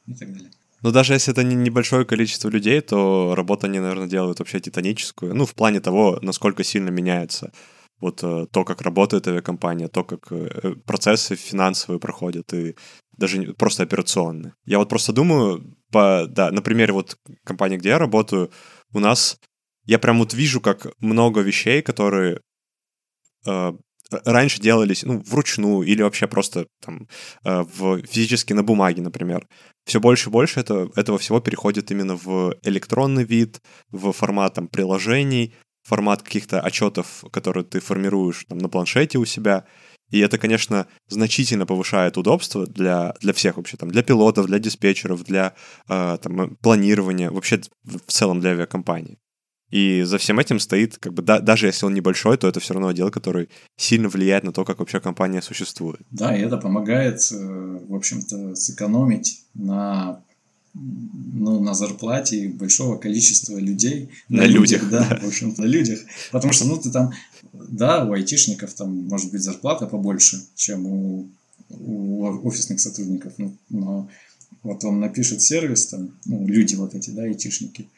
[0.07, 0.51] и, так далее.
[0.83, 5.35] Но даже если это не небольшое количество людей, то работу они, наверное, делают вообще титаническую.
[5.35, 7.53] Ну, в плане того, насколько сильно меняется
[8.01, 12.77] вот э, то, как работает авиакомпания, то, как э, процессы финансовые проходят и
[13.17, 14.55] даже просто операционные.
[14.67, 18.51] Я вот просто думаю, по, да, на примере вот компании, где я работаю,
[18.93, 19.39] у нас
[19.87, 22.41] я прям вот вижу, как много вещей, которые
[23.47, 23.73] э,
[24.25, 27.09] раньше делались ну, вручную или вообще просто там
[27.45, 29.47] э, в, физически на бумаге, например.
[29.87, 34.69] Все больше и больше это, этого всего переходит именно в электронный вид, в формат там,
[34.69, 39.67] приложений, формат каких-то отчетов, которые ты формируешь там, на планшете у себя.
[40.11, 45.25] И это, конечно, значительно повышает удобство для, для всех вообще, там, для пилотов, для диспетчеров,
[45.25, 45.55] для
[45.89, 49.19] э, там, планирования, вообще в целом для авиакомпании.
[49.75, 52.75] И за всем этим стоит, как бы, да, даже если он небольшой, то это все
[52.75, 56.01] равно отдел, который сильно влияет на то, как вообще компания существует.
[56.13, 60.21] Да, и это помогает, э, в общем-то, сэкономить на,
[60.75, 64.11] ну, на зарплате большого количества людей.
[64.29, 65.99] На людях, да, в общем-то, на людях.
[66.31, 67.13] Потому что, ну, ты там,
[67.53, 71.29] да, у айтишников там может быть зарплата побольше, чем у,
[71.71, 73.33] у офисных сотрудников.
[73.39, 74.09] Ну, но
[74.63, 77.89] вот он напишет сервис, там, ну, люди вот эти, да, айтишники,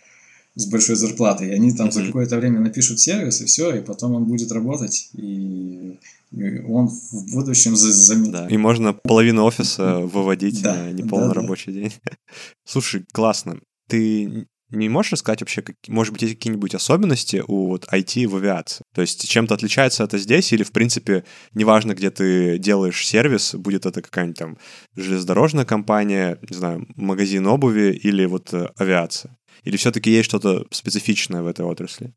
[0.56, 4.14] с большой зарплатой, и они там за какое-то время напишут сервис, и все, и потом
[4.14, 5.98] он будет работать, и,
[6.32, 8.32] и он в будущем за- заметит.
[8.32, 8.48] Да.
[8.48, 11.40] И можно половину офиса выводить Да, на неполный да, да.
[11.42, 11.92] рабочий день.
[12.64, 13.60] Слушай, классно.
[13.88, 18.36] Ты не можешь рассказать вообще, как, может быть, есть какие-нибудь особенности у вот IT в
[18.36, 18.82] авиации?
[18.94, 23.86] То есть чем-то отличается это здесь или, в принципе, неважно, где ты делаешь сервис, будет
[23.86, 24.58] это какая-нибудь там
[24.96, 29.36] железнодорожная компания, не знаю, магазин обуви или вот э, авиация?
[29.66, 32.14] Или все-таки есть что-то специфичное в этой отрасли?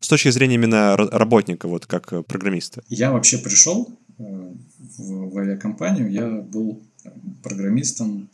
[0.00, 2.84] С точки зрения именно ра- работника, вот как э, программиста.
[2.88, 4.52] Я вообще пришел э,
[4.98, 6.80] в, авиакомпанию, я был
[7.42, 8.28] программистом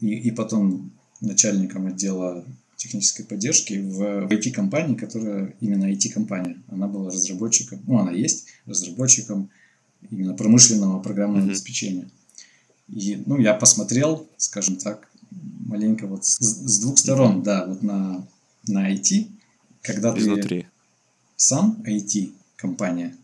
[0.00, 0.92] и, и потом
[1.22, 2.44] начальником отдела
[2.76, 6.60] технической поддержки в, IT-компании, которая именно IT-компания.
[6.68, 9.48] Она была разработчиком, ну, она есть разработчиком
[10.10, 11.50] именно промышленного программного Мгм.
[11.50, 12.10] обеспечения.
[12.88, 15.08] И, ну, я посмотрел, скажем так,
[15.72, 18.26] маленько вот с, с двух сторон, да, вот на,
[18.68, 19.28] на IT,
[19.80, 20.66] когда ты Изнутри.
[21.36, 23.16] сам IT-компания,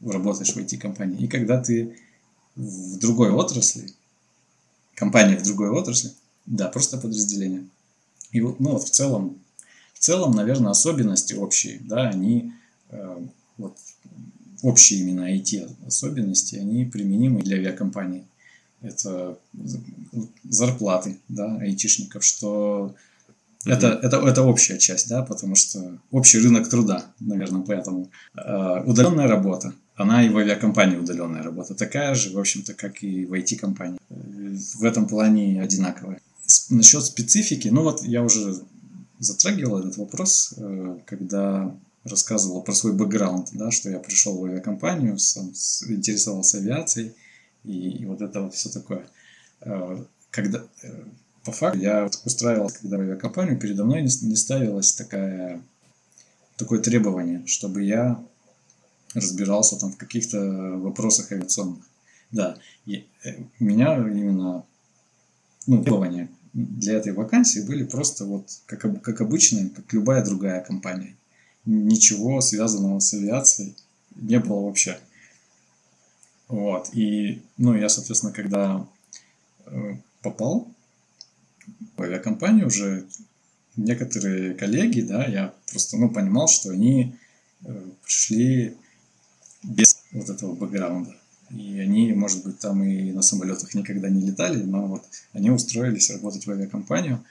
[0.00, 1.96] работаешь в IT-компании, и когда ты
[2.56, 3.90] в другой отрасли,
[4.94, 6.12] компания в другой отрасли,
[6.46, 7.64] да, просто подразделение.
[8.32, 9.38] И вот, ну, вот в целом,
[9.94, 12.52] в целом, наверное, особенности общие, да, они,
[12.90, 13.78] э, вот,
[14.62, 18.24] общие именно IT-особенности, они применимы для авиакомпаний.
[18.84, 19.38] Это
[20.44, 22.94] зарплаты, да, айтишников, что
[23.66, 28.10] это, это, это общая часть, да, потому что общий рынок труда, наверное, поэтому.
[28.36, 33.24] Э, удаленная работа, она и в авиакомпании удаленная работа, такая же, в общем-то, как и
[33.24, 33.98] в IT-компании.
[34.08, 36.20] В этом плане одинаковая.
[36.68, 38.54] Насчет специфики, ну вот я уже
[39.18, 45.18] затрагивал этот вопрос, э, когда рассказывал про свой бэкграунд, да, что я пришел в авиакомпанию,
[45.18, 45.52] сам
[45.88, 47.14] интересовался авиацией,
[47.64, 49.06] и, и вот это вот все такое.
[49.60, 51.04] Э, Когда, э,
[51.44, 55.62] по факту, я вот устраивался, когда в авиакомпанию, передо мной не, не ставилось такая,
[56.56, 58.22] такое требование, чтобы я
[59.14, 60.38] разбирался там в каких-то
[60.78, 61.84] вопросах авиационных.
[62.30, 64.64] Да, и, э, меня именно
[65.66, 71.16] ну, требования для этой вакансии были просто вот как, как обычная, как любая другая компания.
[71.64, 73.74] Ничего связанного с авиацией
[74.14, 74.98] не было вообще.
[76.48, 76.90] Вот.
[76.92, 78.86] И, ну, я, соответственно, когда
[79.66, 80.68] э, попал
[81.96, 83.06] в авиакомпанию уже
[83.76, 87.14] некоторые коллеги, да, я просто, ну, понимал, что они
[87.64, 88.76] э, пришли
[89.62, 91.16] без вот этого бэкграунда.
[91.50, 96.10] И они, может быть, там и на самолетах никогда не летали, но вот они устроились
[96.10, 97.24] работать в авиакомпанию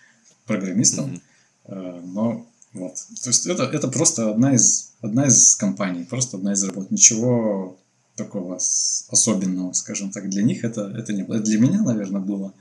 [0.46, 1.22] программистом.
[1.66, 2.96] Э, Но вот.
[3.24, 6.90] То есть это, это просто одна из, одна из компаний, просто одна из работ.
[6.90, 7.78] Ничего
[8.16, 11.40] такого особенного, скажем так, для них это, это не было.
[11.40, 12.54] Для меня, наверное, было,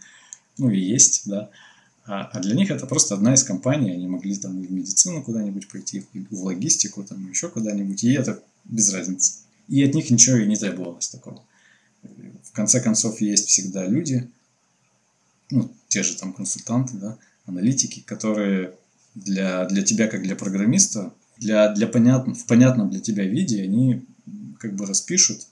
[0.59, 1.51] ну и есть, да.
[2.05, 3.93] А, а для них это просто одна из компаний.
[3.93, 8.03] Они могли там и в медицину куда-нибудь пойти, и в логистику, там еще куда-нибудь.
[8.05, 9.35] И это без разницы.
[9.69, 11.43] И от них ничего и не требовалось такого.
[12.03, 14.29] В конце концов, есть всегда люди,
[15.51, 18.75] ну, те же там консультанты, да, аналитики, которые
[19.15, 24.05] для, для тебя, как для программиста, для, для понятно, в понятном для тебя виде, они
[24.63, 25.47] как бы распишут,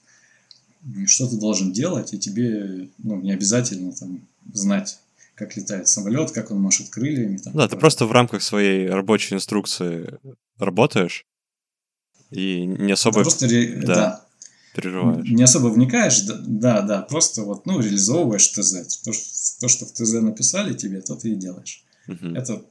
[1.06, 4.98] что ты должен делать, и тебе ну, не обязательно там, знать
[5.34, 7.38] как летает самолет, как он машет крыльями.
[7.38, 10.18] Там, да, ты просто в рамках своей рабочей инструкции
[10.58, 11.24] работаешь
[12.30, 13.80] и не особо да, просто ре...
[13.80, 13.94] да.
[13.94, 14.26] Да,
[14.74, 15.28] переживаешь.
[15.28, 19.00] Не особо вникаешь, да, да, да, просто вот, ну, реализовываешь ТЗ.
[19.02, 21.84] То, что, то, что в ТЗ написали тебе, то ты и делаешь.
[22.06, 22.34] Угу.
[22.34, 22.62] Это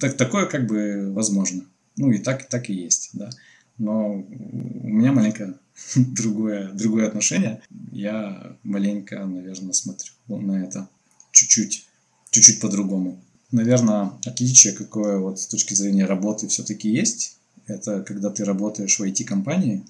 [0.00, 1.64] так, такое как бы возможно.
[1.96, 3.30] Ну, и так, так и есть, да.
[3.78, 5.58] Но у меня маленько
[5.96, 7.62] другое, другое отношение.
[7.90, 10.88] Я маленько, наверное, смотрю на это
[11.32, 11.86] чуть-чуть,
[12.30, 13.20] чуть-чуть по-другому.
[13.50, 17.36] Наверное, отличие какое вот с точки зрения работы все-таки есть.
[17.66, 19.84] Это когда ты работаешь в IT-компании,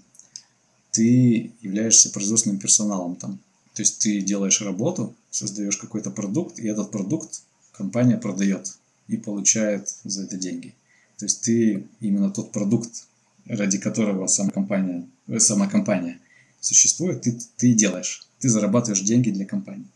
[0.91, 3.39] ты являешься производственным персоналом там.
[3.75, 7.43] То есть ты делаешь работу, создаешь какой-то продукт, и этот продукт
[7.73, 8.77] компания продает
[9.09, 10.75] и получает за это деньги.
[11.19, 13.07] То есть ты именно тот продукт,
[13.47, 16.19] ради которого сама компания, э, сама компания
[16.61, 18.27] существует, ты, ты делаешь.
[18.39, 19.87] Ты зарабатываешь деньги для компании.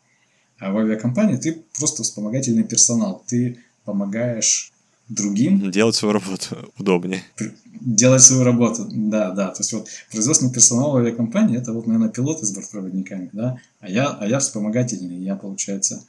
[0.59, 3.23] А в авиакомпании ты просто вспомогательный персонал.
[3.27, 4.73] Ты помогаешь
[5.09, 5.71] другим.
[5.71, 7.23] Делать свою работу удобнее.
[7.81, 9.49] Делать свою работу, да, да.
[9.49, 13.59] То есть вот производственный персонал в авиакомпании это вот, наверное, пилоты с бортпроводниками, да.
[13.81, 16.03] А я, а я вспомогательный, я, получается,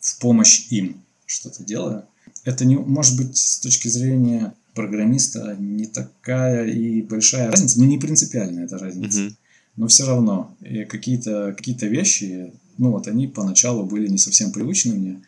[0.00, 2.04] в помощь им что-то делаю.
[2.44, 7.98] Это не может быть с точки зрения программиста не такая и большая разница, но не
[7.98, 9.20] принципиальная эта разница.
[9.20, 9.36] Мгм.
[9.76, 10.54] Но все равно
[10.88, 15.22] какие-то какие вещи, ну вот они поначалу были не совсем привычны мне,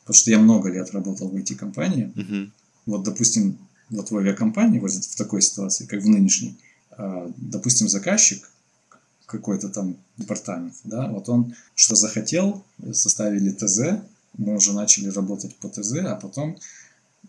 [0.00, 2.12] потому что я много лет работал в IT-компании.
[2.14, 2.52] Мгм.
[2.86, 3.58] Вот, допустим,
[3.90, 6.56] вот в авиакомпании, вот в такой ситуации, как в нынешней,
[6.90, 8.50] а, допустим, заказчик,
[9.26, 14.02] какой-то там департамент, да, вот он что захотел, составили ТЗ,
[14.36, 16.58] мы уже начали работать по ТЗ, а потом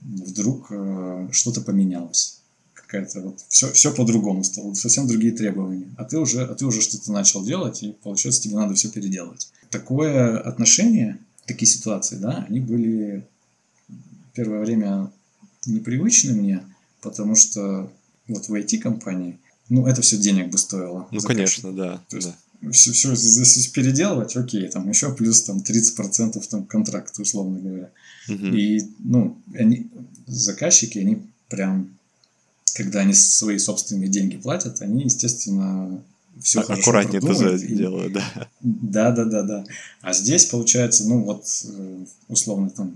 [0.01, 2.39] вдруг э, что-то поменялось.
[2.73, 5.89] Какая-то вот все, все по-другому стало, совсем другие требования.
[5.97, 9.51] А ты уже, а ты уже что-то начал делать, и получается тебе надо все переделать.
[9.69, 13.27] Такое отношение, такие ситуации, да, они были
[14.33, 15.11] первое время
[15.65, 16.63] непривычны мне,
[17.01, 17.91] потому что
[18.27, 21.07] вот в IT-компании, ну, это все денег бы стоило.
[21.11, 22.01] Ну, конечно, да.
[22.09, 22.29] То есть
[22.61, 22.71] да.
[22.71, 27.89] все, все здесь переделывать, окей, там еще плюс там 30% там контракт, условно говоря.
[28.27, 28.55] Мгм.
[28.55, 29.89] И, ну, они,
[30.27, 31.89] заказчики, они прям,
[32.75, 36.01] когда они свои собственные деньги платят, они, естественно,
[36.41, 38.49] все А- хорошо Аккуратнее ТЗ и- делают, да.
[38.61, 39.63] Да, да, да, да.
[40.01, 42.95] А здесь, получается, ну, вот, э, условно, там,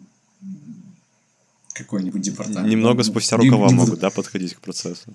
[1.74, 2.70] какой-нибудь департамент.
[2.70, 5.14] Немного Ну, спустя рукава буду- могут, да, подходить к процессу.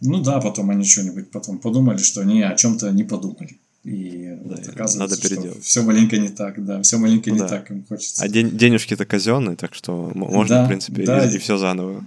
[0.00, 3.56] Ну да, потом они что-нибудь потом подумали, что они о чем-то не подумали.
[3.84, 5.64] И Да, вот и оказывается, надо что переделать.
[5.64, 7.48] все маленько не так, да, все маленько Ну не да.
[7.48, 8.22] так им хочется.
[8.22, 11.28] А день- денежки-то казенные, так что можно, Да, в принципе, да.
[11.28, 12.04] и, все заново.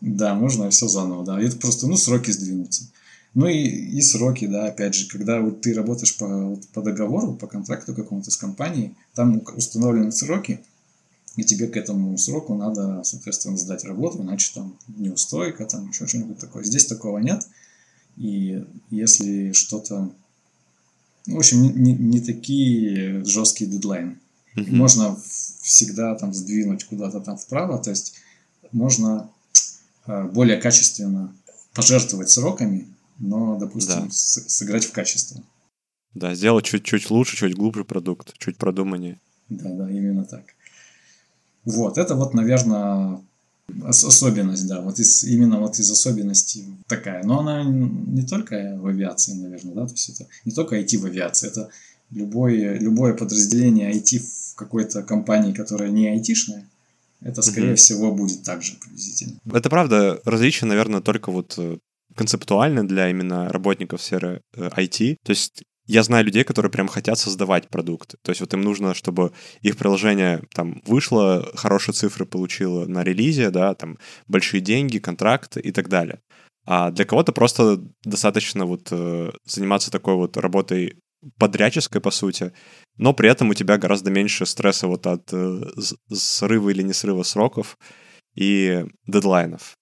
[0.00, 1.40] Да, можно все заново, да.
[1.42, 2.84] И это просто, ну, сроки сдвинутся.
[3.34, 7.32] Ну и, и сроки, да, опять же, когда вот ты работаешь по, вот по договору,
[7.34, 10.60] по контракту какому-то с компанией, там установлены сроки,
[11.36, 16.38] и тебе к этому сроку надо, соответственно, сдать работу, иначе там неустойка, там еще что-нибудь
[16.38, 16.62] такое.
[16.62, 17.44] Здесь такого нет.
[18.18, 20.10] И если что-то...
[21.26, 24.18] Ну, в общем, не, не- не такие жесткие дедлайны.
[24.56, 24.76] Мгм.
[24.76, 25.16] Можно
[25.62, 28.14] всегда там сдвинуть куда-то там вправо, то есть
[28.72, 29.30] можно
[30.06, 31.32] э, более качественно
[31.74, 34.10] пожертвовать сроками, но, допустим, Да.
[34.10, 35.42] с- сыграть в качество.
[36.14, 39.18] Да, сделать чуть-чуть лучше, чуть глубже продукт, чуть продуманнее.
[39.48, 40.44] Да, да, именно так.
[41.64, 43.20] Вот, это вот, наверное,
[43.84, 47.24] особенность, да, вот из, именно вот из особенностей такая.
[47.24, 51.06] Но она не только в авиации, наверное, да, то есть это не только IT в
[51.06, 51.70] авиации, это
[52.10, 56.68] любое, любое подразделение IT в какой-то компании, которая не айтишная,
[57.20, 57.76] это, скорее Мгм.
[57.76, 59.38] всего, будет так же приблизительно.
[59.52, 61.78] Это правда, различие, наверное, только вот э,
[62.16, 65.16] концептуально для именно работников сферы э, IT.
[65.24, 68.16] То есть я знаю людей, которые прям хотят создавать продукты.
[68.22, 73.50] То есть вот им нужно, чтобы их приложение там вышло, хорошие цифры получило на релизе,
[73.50, 76.20] да, там большие деньги, контракты и так далее.
[76.64, 80.96] А для кого-то просто достаточно вот э, заниматься такой вот работой
[81.38, 82.52] подрядческой, по сути,
[82.96, 85.62] но при этом у тебя гораздо меньше стресса вот от э,
[86.12, 87.78] срыва или не срыва сроков
[88.34, 89.76] и дедлайнов.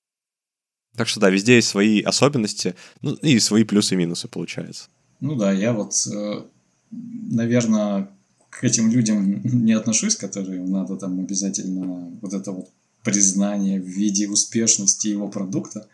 [0.97, 4.89] Так что да, везде есть свои особенности, ну и свои плюсы и минусы, получается.
[5.21, 6.43] Ну да, я вот, э,
[6.91, 8.09] наверное,
[8.51, 12.69] к этим людям не отношусь, которым надо там обязательно вот это вот
[13.03, 15.89] признание в виде успешности его продукта.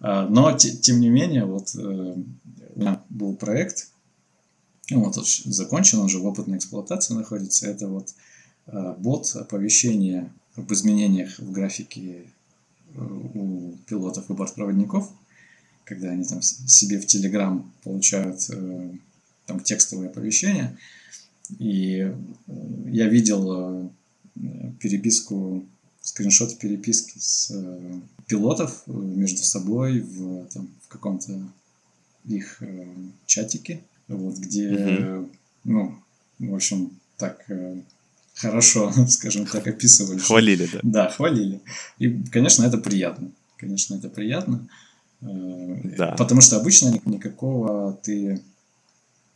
[0.00, 3.88] А, Но, те- тем не менее, вот э, у меня был проект,
[4.90, 7.66] ну, вот он закончен, он уже в опытной эксплуатации находится.
[7.66, 8.14] Это вот
[8.66, 12.24] э, бот оповещения об изменениях в графике
[12.96, 15.10] у пилотов и бортпроводников
[15.88, 18.90] когда они там себе в Телеграм получают э,
[19.46, 20.76] там текстовые оповещения.
[21.58, 22.12] И
[22.86, 23.90] я видел
[24.80, 25.64] переписку,
[26.02, 27.52] скриншот переписки с
[28.26, 31.32] пилотов между собой в, там, в каком-то
[32.26, 32.62] их
[33.24, 35.30] чатике, вот, где, угу.
[35.64, 35.98] ну,
[36.38, 37.46] в общем, так
[38.34, 40.18] хорошо, скажем так, описывали.
[40.18, 40.80] Хвалили, да?
[40.82, 41.60] Да, хвалили.
[41.98, 43.30] И, конечно, это приятно.
[43.56, 44.68] Конечно, это приятно.
[45.20, 46.14] Да.
[46.16, 48.40] Потому что обычно никакого ты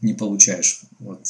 [0.00, 1.26] не получаешь вот,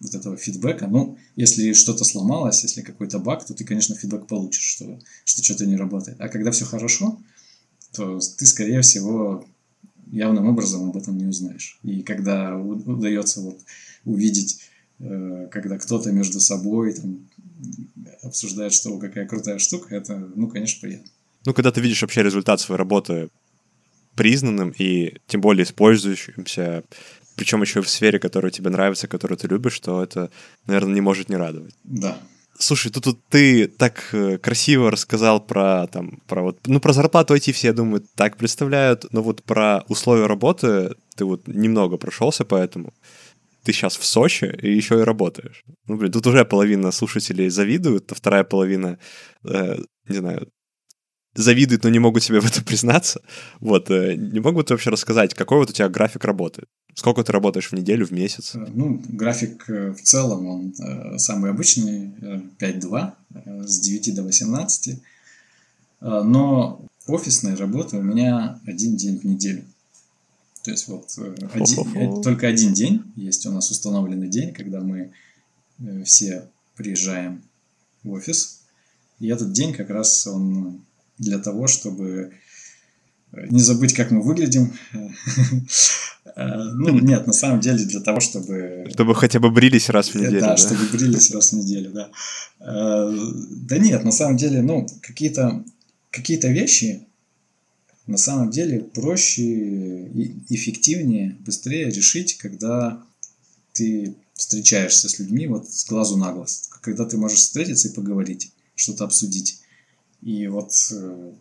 [0.00, 0.86] вот этого фидбэка.
[0.86, 5.66] Ну, если что-то сломалось, если какой-то баг, то ты, конечно, фидбэк получишь, что, что что-то
[5.66, 6.20] не работает.
[6.20, 7.18] А когда все хорошо,
[7.92, 9.44] то ты, скорее всего,
[10.10, 11.78] явным образом об этом не узнаешь.
[11.82, 13.60] И когда удается вот
[14.04, 14.60] увидеть,
[14.98, 17.26] э, когда кто-то между собой там,
[18.22, 21.10] обсуждает, что какая крутая штука, это, ну, конечно, приятно.
[21.46, 23.28] Ну, когда ты видишь вообще результат своей работы
[24.14, 26.84] признанным и тем более использующимся,
[27.36, 30.30] причем еще в сфере, которая тебе нравится, которую ты любишь, то это,
[30.66, 31.74] наверное, не может не радовать.
[31.84, 32.18] Да.
[32.56, 37.34] Слушай, тут, тут ты так э, красиво рассказал про там про вот ну про зарплату
[37.34, 42.44] IT все, я думаю, так представляют, но вот про условия работы ты вот немного прошелся
[42.44, 42.94] по этому.
[43.64, 45.64] Ты сейчас в Сочи и еще и работаешь.
[45.88, 48.98] Ну, блин, тут уже половина слушателей завидуют, а вторая половина,
[49.42, 50.48] э, не знаю,
[51.34, 53.20] завидуют, но не могут себе в этом признаться.
[53.60, 56.64] Вот, э, не могу ты вообще рассказать, какой вот у тебя график работы?
[56.94, 58.54] Сколько ты работаешь в неделю, в месяц?
[58.54, 62.12] Э, ну, график э, в целом, он самый обычный,
[62.58, 63.12] 5-2,
[63.66, 65.00] с 9 до 18.
[66.00, 69.64] Но офисная работа у меня один день в неделю.
[70.62, 71.18] То есть вот
[71.52, 75.10] один, только один день есть у нас установленный день, когда мы
[76.04, 77.42] все приезжаем
[78.02, 78.60] в офис.
[79.20, 80.80] И этот день как раз он
[81.18, 82.32] для того, чтобы
[83.32, 84.72] э, не забыть, как мы выглядим.
[84.92, 88.86] Э, ну, нет, на самом деле для того, чтобы...
[88.90, 90.40] Чтобы хотя бы брились раз в неделю.
[90.40, 92.10] Да, чтобы брились раз в неделю, да.
[92.60, 93.16] Э,
[93.50, 95.64] да нет, на самом деле, ну, какие-то
[96.14, 97.06] какие вещи
[98.06, 103.02] на самом деле проще и эффективнее, быстрее решить, когда
[103.72, 106.68] ты встречаешься с людьми вот с глазу на глаз.
[106.82, 109.60] Когда ты можешь встретиться и поговорить, что-то обсудить.
[110.24, 111.32] И вот э,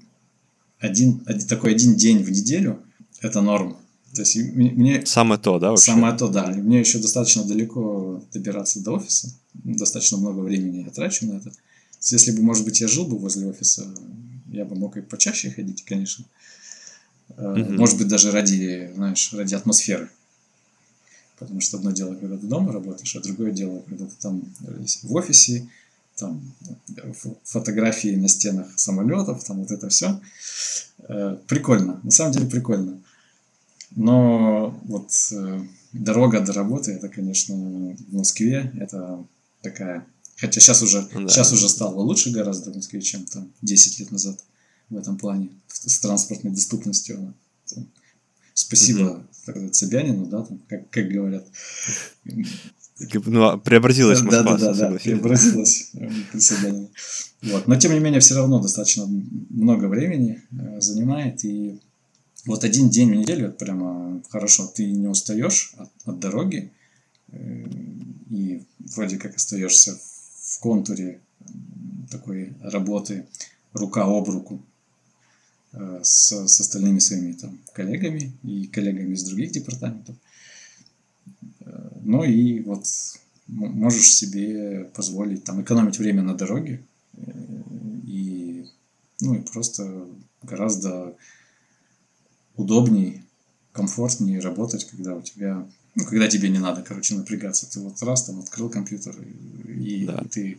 [0.79, 2.83] один, один, такой один день в неделю–
[3.21, 3.77] это норм.
[4.13, 5.05] То есть мне...
[5.05, 5.91] Самое то, да, вообще?
[5.91, 6.47] Самое то, да.
[6.47, 9.33] Мне еще достаточно далеко добираться до офиса.
[9.53, 11.51] Достаточно много времени я трачу на это.
[12.01, 13.87] Если бы, может быть, я жил бы возле офиса,
[14.51, 16.25] я бы мог и почаще ходить, конечно.
[17.29, 17.73] Угу.
[17.73, 20.09] Может быть, даже ради, знаешь, ради атмосферы.
[21.39, 25.15] Потому что одно дело, когда ты дома работаешь, а другое дело, когда ты там в
[25.15, 25.67] офисе,
[26.15, 26.41] там
[27.43, 30.19] фотографии на стенах самолетов, там вот это все.
[31.07, 33.01] Э, прикольно, на самом деле прикольно.
[33.95, 39.23] Но вот э, дорога до работы, это, конечно, в Москве, это
[39.61, 40.05] такая...
[40.37, 41.27] Хотя сейчас уже, да.
[41.27, 44.43] сейчас уже стало лучше гораздо в Москве, чем там 10 лет назад
[44.89, 47.33] в этом плане, с транспортной доступностью.
[48.53, 49.73] Спасибо угу.
[49.73, 51.47] Собянину, да, там, как, как говорят.
[52.99, 54.43] Ну, а преобразилась Москва.
[54.43, 56.87] Да, да, да, да преобразилась э,
[57.41, 57.67] Вот.
[57.67, 59.07] Но, тем не менее, все равно достаточно
[59.49, 61.43] много времени э, занимает.
[61.43, 61.79] И
[62.45, 64.67] вот один день в неделю, это прямо хорошо.
[64.67, 66.71] Ты не устаешь от, от дороги.
[67.29, 67.65] Э,
[68.29, 68.63] и
[68.95, 69.99] вроде как остаешься
[70.43, 71.19] в контуре
[72.11, 73.25] такой работы
[73.73, 74.61] рука об руку
[75.73, 80.15] с, с остальными своими там, коллегами и коллегами из других департаментов.
[82.05, 82.85] Ну и вот
[83.47, 86.83] можешь себе позволить там экономить время на дороге
[87.17, 87.31] э,
[88.05, 88.65] и,
[89.21, 90.05] ну, и просто
[90.41, 91.15] гораздо
[92.55, 93.23] удобнее,
[93.71, 97.69] комфортнее работать, когда у тебя, ну, когда тебе не надо, короче, напрягаться.
[97.69, 99.15] Ты вот раз там открыл компьютер
[99.67, 100.21] и, да.
[100.23, 100.57] и ты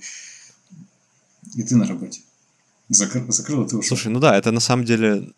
[1.54, 2.20] и ты на работе.
[2.88, 3.96] Закрыл, закрыл, и ты ушел.
[3.96, 5.32] Слушай, ну да, это на самом деле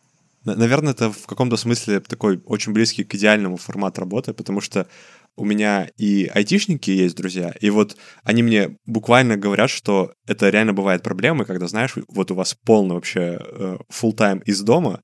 [0.46, 4.86] Наверное, это в каком-то смысле такой очень близкий к идеальному формат работы, потому что
[5.36, 10.72] у меня и айтишники есть друзья, и вот они мне буквально говорят, что это реально
[10.72, 15.02] бывает проблемы, когда, знаешь, вот у вас полный вообще э, full time из дома,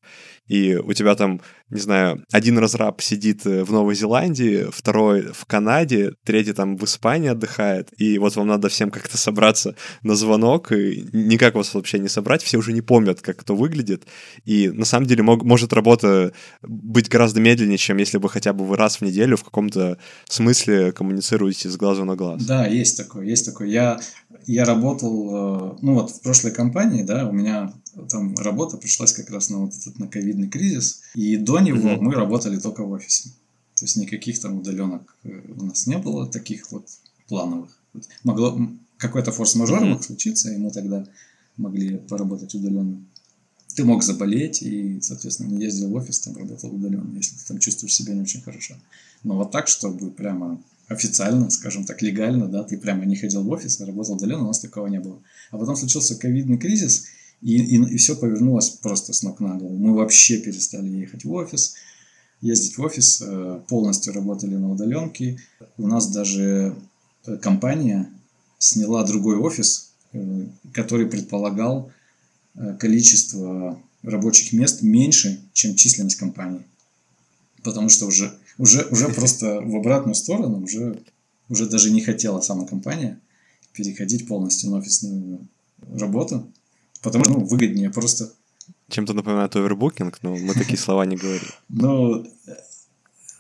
[0.49, 5.45] и у тебя там, не знаю, один разраб сидит э, в Новой Зеландии, второй в
[5.47, 10.72] Канаде, третий там в Испании отдыхает, и вот вам надо всем как-то собраться на звонок,
[10.72, 14.07] и никак вас вообще не собрать, все уже не помнят, как это выглядит,
[14.45, 18.64] и на самом деле мог, может работа быть гораздо медленнее, чем если бы хотя бы
[18.66, 19.99] вы раз в неделю в каком-то
[20.29, 22.45] смысле коммуницируете с глазу на глаз.
[22.45, 23.68] Да, есть такое, есть такое.
[23.68, 24.01] Я,
[24.47, 27.73] я работал, э, ну вот в прошлой компании, да, у меня
[28.11, 31.03] там работа пришлась как раз на вот этот на ковидный кризис.
[31.14, 33.31] И до него мы работали только в офисе.
[33.77, 36.87] То есть никаких там удаленок э, у нас не было, таких вот
[37.29, 37.77] плановых.
[38.23, 38.59] Могло
[38.97, 41.05] какой-то форс-мажор мог случиться, и мы тогда
[41.57, 43.05] могли поработать удаленно.
[43.75, 47.59] Ты мог заболеть и, соответственно, не ездил в офис, там работал удаленно, если ты там
[47.59, 48.75] чувствуешь себя не очень хорошо.
[49.23, 53.51] Но вот так, чтобы прямо официально, скажем так, легально, да, ты прямо не ходил в
[53.51, 55.18] офис, а работал удаленно, у нас такого не было.
[55.51, 57.07] А потом случился ковидный кризис,
[57.41, 59.77] и, и, и все повернулось просто с ног на голову.
[59.77, 61.75] Мы вообще перестали ехать в офис,
[62.41, 65.39] ездить в офис, э, полностью работали на удаленке.
[65.79, 66.77] У нас даже
[67.27, 68.11] э, компания
[68.59, 71.91] сняла другой офис, э, который предполагал
[72.79, 76.61] количество рабочих мест меньше, чем численность компании.
[77.62, 81.02] Потому что уже, уже, уже просто в обратную сторону, уже,
[81.48, 83.20] уже даже не хотела сама компания
[83.72, 85.46] переходить полностью на офисную
[85.94, 86.50] работу,
[87.02, 88.32] потому что ну, выгоднее просто
[88.92, 91.48] чем-то напоминает овербукинг, но мы такие слова не говорим.
[91.68, 92.26] Ну...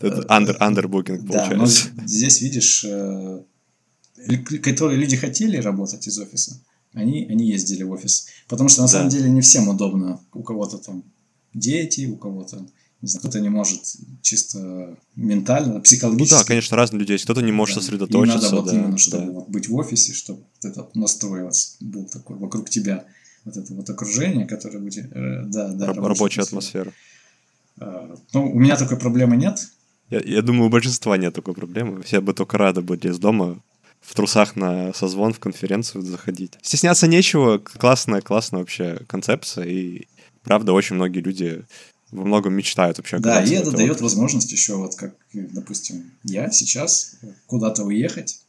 [0.00, 1.90] Это under, underbooking получается.
[1.94, 3.42] Да, но здесь, видишь, э,
[4.62, 6.60] которые люди хотели работать из офиса,
[6.92, 8.26] они, они ездили в офис.
[8.48, 8.92] Потому что на да.
[8.92, 10.20] самом деле не всем удобно.
[10.32, 11.04] У кого-то там
[11.54, 12.66] дети, у кого-то
[13.18, 13.80] кто-то не может
[14.22, 16.34] чисто ментально, психологически.
[16.34, 17.24] Ну да, конечно, разные люди есть.
[17.24, 17.80] Кто-то не может да.
[17.80, 18.38] сосредоточиться.
[18.38, 19.32] И надо вот да, именно, чтобы да.
[19.32, 21.48] вот быть в офисе, чтобы этот настрой
[21.80, 23.04] был такой вокруг тебя
[23.44, 26.92] вот это вот окружение, которое будет, э, да, да, рабочая, рабочая атмосфера.
[27.78, 29.58] А, ну, у меня такой проблемы нет.
[30.10, 32.02] Я, я думаю, у большинства нет такой проблемы.
[32.02, 33.60] Все бы только рады были из дома
[34.00, 36.52] в трусах на созвон, в конференцию заходить.
[36.62, 40.06] Стесняться нечего, классная, классная вообще концепция, и
[40.42, 41.64] правда, очень многие люди
[42.12, 43.18] во многом мечтают вообще.
[43.18, 48.42] Да, и это дает возможность еще вот как, допустим, я сейчас куда-то уехать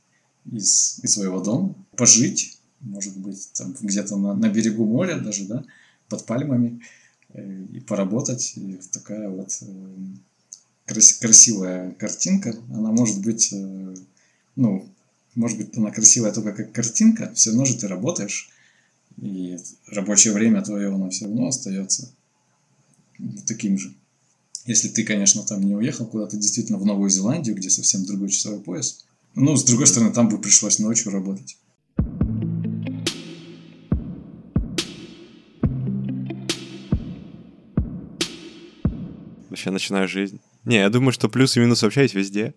[0.51, 5.64] из, из своего дома, пожить, может быть, там где-то на, на берегу моря даже, да,
[6.09, 6.82] под пальмами,
[7.30, 8.53] э, и поработать.
[8.57, 9.66] И такая вот э,
[10.86, 13.95] крас красивая картинка, она может быть, э,
[14.57, 14.89] ну,
[15.36, 18.49] может быть, она красивая только как картинка, все равно же ты работаешь,
[19.22, 19.57] и
[19.88, 22.11] рабочее время твое, оно все равно остается
[23.45, 23.93] таким же.
[24.65, 28.61] Если ты, конечно, там не уехал куда-то действительно в Новую Зеландию, где совсем другой часовой
[28.61, 29.05] пояс.
[29.36, 31.57] Ну, с другой стороны, там бы пришлось ночью работать.
[39.63, 40.41] вообще начинаю жизнь.
[40.65, 42.53] Не, я думаю, что плюсы и минусы вообще есть везде.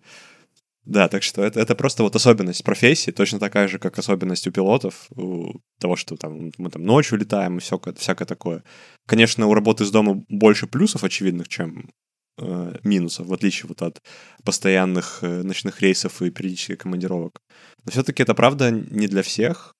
[0.87, 4.51] Да, так что это, это просто вот особенность профессии, точно такая же, как особенность у
[4.51, 8.63] пилотов, у того, что там мы там ночью летаем и всякое, всякое такое.
[9.05, 11.91] Конечно, у работы из дома больше плюсов очевидных, чем
[12.37, 14.01] э, минусов, в отличие вот от
[14.45, 17.41] постоянных э, ночных рейсов и периодических командировок.
[17.83, 19.73] Но все-таки это правда не для всех,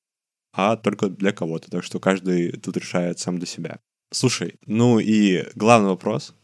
[0.51, 1.71] а только для кого-то.
[1.71, 3.79] Так что каждый тут решает сам для себя.
[4.11, 6.35] Слушай, ну и главный вопрос,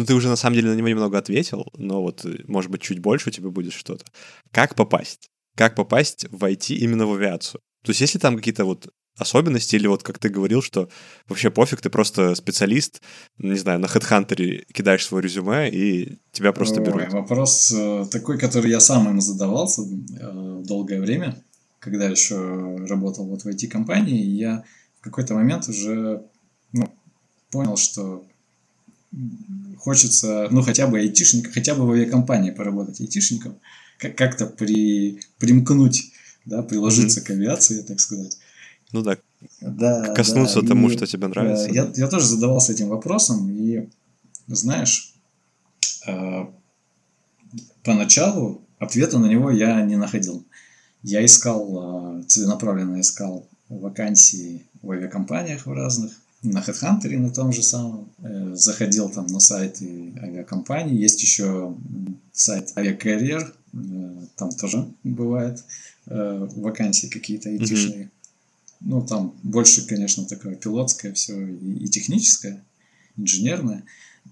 [0.00, 2.80] ну, ты уже на самом деле на него немного ответил, но вот, э, может быть,
[2.80, 4.04] чуть больше у тебя будет что-то.
[4.50, 5.28] Как попасть?
[5.56, 7.60] Как попасть в IT именно в авиацию?
[7.84, 8.88] То есть, если там какие-то вот
[9.18, 10.88] особенности, или вот как ты говорил, что
[11.28, 13.02] вообще пофиг, ты просто специалист,
[13.36, 17.12] не знаю, на HeadHunter кидаешь свое резюме, и тебя просто Ой, берут.
[17.12, 21.42] Вопрос э, такой, который я сам им задавался э, долгое время,
[21.78, 24.64] когда еще работал вот в IT-компании, я
[25.00, 26.24] в какой-то момент уже
[26.72, 26.90] ну,
[27.50, 28.24] понял, что
[29.78, 33.58] хочется, ну, хотя бы айтишник, хотя бы в авиакомпании поработать айтишником,
[33.98, 36.12] как-то при, примкнуть,
[36.44, 37.24] да, приложиться mm-hmm.
[37.24, 38.38] к авиации, так сказать.
[38.92, 39.18] Ну да,
[39.60, 40.68] да коснуться да.
[40.68, 41.68] тому, и, что тебе нравится.
[41.70, 41.92] Я, да.
[41.94, 43.88] я тоже задавался этим вопросом, и
[44.46, 45.14] знаешь,
[46.06, 46.46] э,
[47.82, 50.44] поначалу ответа на него я не находил.
[51.02, 56.12] Я искал, э, целенаправленно искал вакансии в авиакомпаниях в разных,
[56.42, 58.08] на HeadHunter на том же самом.
[58.18, 60.96] Э, заходил там на сайты авиакомпаний.
[60.96, 61.76] Есть еще
[62.32, 63.52] сайт Aviacarrier.
[63.72, 65.62] Э, там тоже бывает
[66.06, 68.04] э, вакансии какие-то айтишные.
[68.04, 68.08] Mm-hmm.
[68.80, 72.64] Ну, там больше, конечно, такое пилотское все и, и техническое,
[73.18, 73.84] инженерное.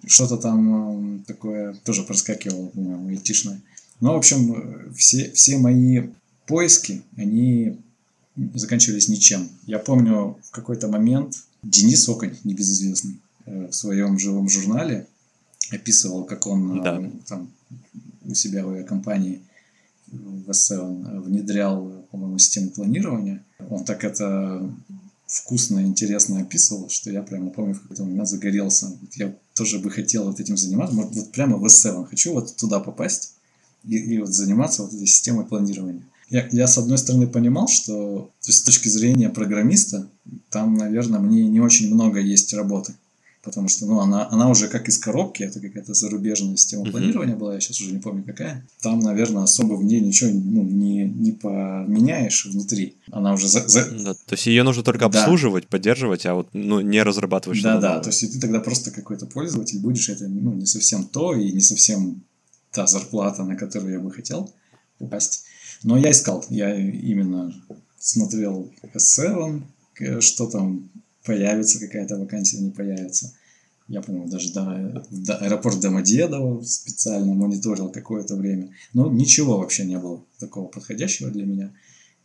[0.07, 3.61] Что-то там такое тоже проскакивало, по-моему, айтишное.
[4.01, 6.09] Но, в общем, все, все мои
[6.47, 7.77] поиски, они
[8.55, 9.49] заканчивались ничем.
[9.67, 15.07] Я помню, в какой-то момент Денис Оконь, небезызвестный, э, в своем живом журнале
[15.71, 17.11] описывал, как он э, да.
[17.27, 17.51] там,
[18.25, 19.43] у себя в компании
[20.11, 20.51] в
[20.81, 23.45] он внедрял, по-моему, систему планирования.
[23.69, 24.71] Он так это
[25.27, 28.97] вкусно и интересно описывал, что я прямо помню, в какой-то момент загорелся.
[29.17, 30.97] Я тоже бы хотел вот этим заниматься.
[30.97, 33.35] Вот, вот прямо в эссе хочу вот туда попасть
[33.85, 38.31] и, и вот заниматься вот этой системой планирования я, я с одной стороны понимал, что
[38.43, 40.09] то есть, с точки зрения программиста,
[40.51, 42.95] там, наверное, мне не очень много есть работы.
[43.43, 46.91] потому что, ну, она, она уже как из коробки, это какая-то зарубежная система mm-hmm.
[46.91, 48.67] планирования была, я сейчас уже не помню какая.
[48.83, 52.97] Там, наверное, особо в ней ничего ну, не, не поменяешь внутри.
[53.11, 53.67] Она уже за...
[53.67, 53.91] за...
[53.91, 55.69] Да, то есть ее нужно только обслуживать, да.
[55.71, 58.91] поддерживать, а вот ну, не разрабатывать что-то Да, да, то есть и ты тогда просто
[58.91, 62.23] какой-то пользователь будешь, это ну, не совсем то и не совсем
[62.71, 64.53] та зарплата, на которую я бы хотел
[64.99, 65.45] попасть.
[65.83, 67.55] Но я искал, я именно
[67.99, 69.63] смотрел S7,
[70.21, 70.91] что там
[71.25, 73.33] появится какая-то вакансия, не появится.
[73.87, 78.71] Я, по-моему, даже до, до аэропорт Домодедово специально мониторил какое-то время.
[78.93, 81.73] Но ничего вообще не было такого подходящего для меня.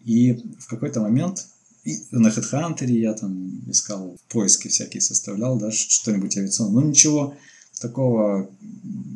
[0.04, 1.48] И в какой-то момент
[1.84, 6.82] и на HeadHunter я там искал поиски всякие составлял, да, что-нибудь авиационное.
[6.82, 7.36] Но ничего
[7.80, 8.50] такого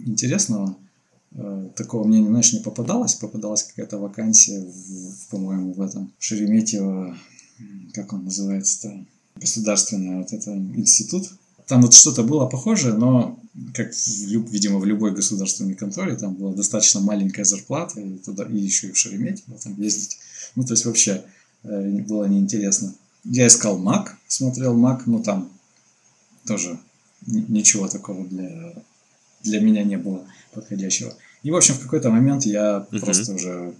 [0.06, 0.87] интересного, э,
[1.76, 3.16] такого мне, знаешь, не попадалось.
[3.16, 7.18] Попадалась какая-то вакансия, в, по-моему, в этом Шереметьево,
[7.94, 11.30] как он называется-то, государственный вот это институт.
[11.68, 13.38] Там вот что-то было похожее, но,
[13.74, 18.88] как, видимо, в любой государственной конторе, там была достаточно маленькая зарплата, и, туда, и еще
[18.88, 20.18] и в Шереметьево там ездить.
[20.56, 21.24] Ну, то есть вообще
[21.64, 22.96] э, было неинтересно.
[23.26, 25.50] Я искал Mac, смотрел Mac, но там
[26.46, 26.80] тоже
[27.26, 28.74] ничего такого для,
[29.44, 31.14] для меня не было подходящего.
[31.48, 33.00] И, в общем, в какой-то момент я uh-huh.
[33.00, 33.74] просто уже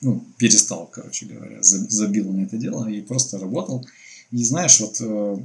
[0.00, 3.86] ну, перестал, короче говоря, забил на это дело и просто работал.
[4.30, 5.38] И знаешь, вот э,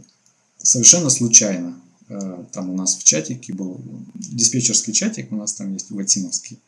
[0.57, 3.81] совершенно случайно, э, там у нас в чатике был
[4.15, 6.59] диспетчерский чатик, у нас там есть Ватиновский,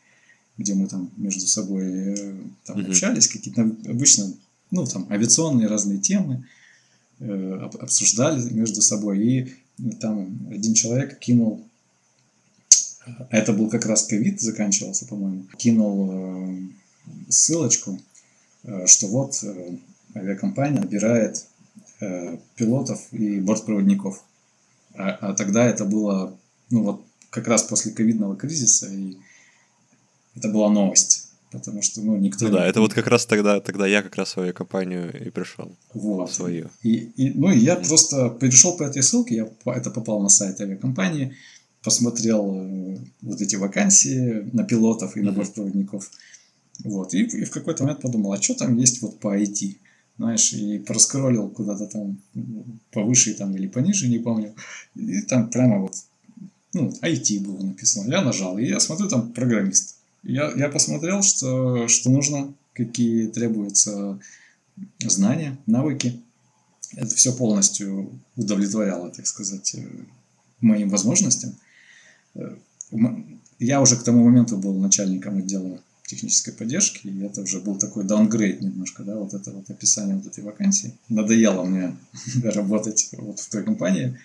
[0.58, 2.34] где мы там между собой э,
[2.66, 2.88] там mm-hmm.
[2.90, 4.30] общались, какие-то обычно,
[4.70, 6.46] ну, там, авиационные разные темы
[7.18, 9.26] обсуждали между собой.
[9.26, 9.54] И
[10.02, 11.64] там один человек кинул,
[13.30, 16.70] это был как раз ковид заканчивался, по-моему, кинул
[17.28, 17.98] ссылочку,
[18.86, 19.42] что вот
[20.14, 21.44] авиакомпания набирает
[22.00, 24.22] э, пилотов и бортпроводников.
[24.94, 26.36] А, а тогда это было,
[26.70, 29.16] ну вот, как раз после ковидного кризиса, и
[30.34, 31.28] это была новость.
[31.50, 32.46] Потому что, ну, никто...
[32.46, 32.56] Ну не...
[32.56, 35.76] да, это вот как раз тогда, тогда я как раз в свою компанию и пришел.
[35.92, 36.30] Вот.
[36.30, 36.70] В свою.
[36.82, 37.88] И, и, ну, и я mm-hmm.
[37.88, 41.36] просто перешел по этой ссылке, я это попал на сайт авиакомпании,
[41.82, 46.10] посмотрел э, вот эти вакансии на пилотов и на бортпроводников.
[46.84, 47.14] Вот.
[47.14, 49.76] И, и в какой-то момент подумал, а что там есть вот по IT?
[50.18, 52.18] знаешь, и проскроллил куда-то там
[52.90, 54.54] повыше там или пониже, не помню.
[54.94, 55.94] И там прямо вот,
[56.74, 58.10] ну, IT было написано.
[58.10, 59.96] Я нажал, и я смотрю, там программист.
[60.22, 64.18] Я, я посмотрел, что, что нужно, какие требуются
[65.00, 66.20] знания, навыки.
[66.94, 69.88] Это все полностью удовлетворяло, так сказать, э,
[70.60, 71.56] моим возможностям.
[72.34, 72.56] Э,
[73.58, 78.04] я уже к тому моменту был начальником отдела технической поддержки, и это уже был такой
[78.04, 80.94] даунгрейд немножко, да, вот это вот описание вот этой вакансии.
[81.08, 81.96] Надоело мне
[82.42, 84.18] работать вот в той компании,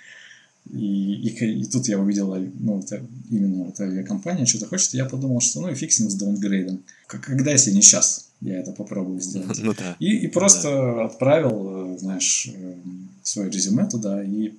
[0.74, 5.06] и, и, и тут я увидел, ну, это, именно вот авиакомпания что-то хочет, и я
[5.06, 6.84] подумал, что ну и фиг с ним с даунгрейдом.
[7.08, 9.60] Когда, если не сейчас, я это попробую сделать.
[9.64, 9.96] Ну, да.
[10.00, 11.06] и, и просто да.
[11.06, 12.76] отправил, э, знаешь, э,
[13.24, 14.54] свое резюме туда, и,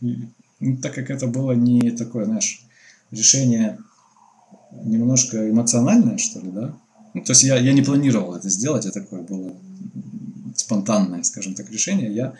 [0.00, 0.18] и
[0.60, 2.63] ну, так как это было не такое, знаешь,
[3.14, 3.78] решение
[4.82, 6.74] немножко эмоциональное, что ли, да?
[7.14, 9.54] Ну, то есть я, я не планировал это сделать, это такое было
[10.56, 12.12] спонтанное, скажем так, решение.
[12.12, 12.34] Я,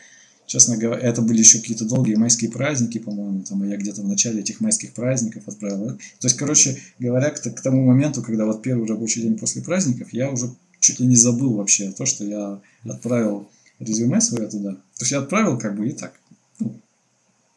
[0.47, 4.09] честно говоря, это были еще какие-то долгие майские праздники, по-моему, там, и я где-то в
[4.09, 5.97] начале этих майских праздников отправил.
[6.21, 10.13] То есть, короче говоря, к, к тому моменту, когда вот первый рабочий день после праздников,
[10.13, 10.51] я уже
[10.81, 13.49] чуть ли не забыл вообще то, что я отправил
[13.79, 14.73] резюме свое туда.
[14.73, 16.15] То есть я отправил как бы и так.
[16.59, 16.81] Ну,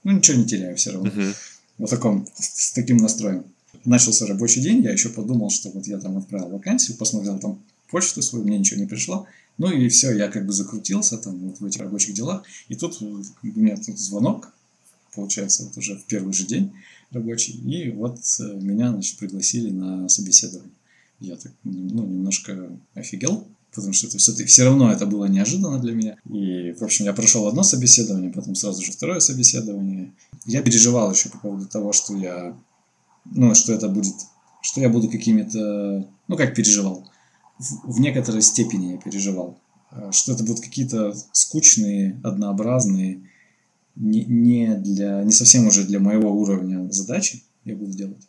[0.04, 1.10] ну ничего не теряю все равно.
[1.10, 1.36] Uh-huh.
[1.78, 3.44] Вот таком, с, таким настроем
[3.86, 7.60] начался рабочий день, я еще подумал, что вот я там отправил вакансию, посмотрел там
[7.90, 9.28] почту свою, мне ничего не пришло.
[9.58, 12.44] Ну и все, я как бы закрутился там вот в этих рабочих делах.
[12.68, 14.54] И тут у меня тут звонок,
[15.16, 16.72] получается, вот уже в первый же день
[17.12, 17.54] рабочий.
[17.54, 20.72] И вот э, меня, значит, пригласили на собеседование.
[21.20, 23.48] Я так, ну, немножко офигел,
[23.78, 26.18] потому что это все, все равно это было неожиданно для меня.
[26.26, 30.12] И, в общем, я прошел одно собеседование, потом сразу же второе собеседование.
[30.46, 32.58] Я переживал еще по поводу того, что я
[33.34, 34.16] ну, что это будет,
[34.62, 37.10] что я буду какими-то, ну, как переживал,
[37.60, 39.60] в, в некоторой степени я переживал,
[39.92, 43.22] э, что это будут какие-то скучные, однообразные,
[43.96, 48.28] не, не, для, не совсем уже для моего уровня задачи я буду делать.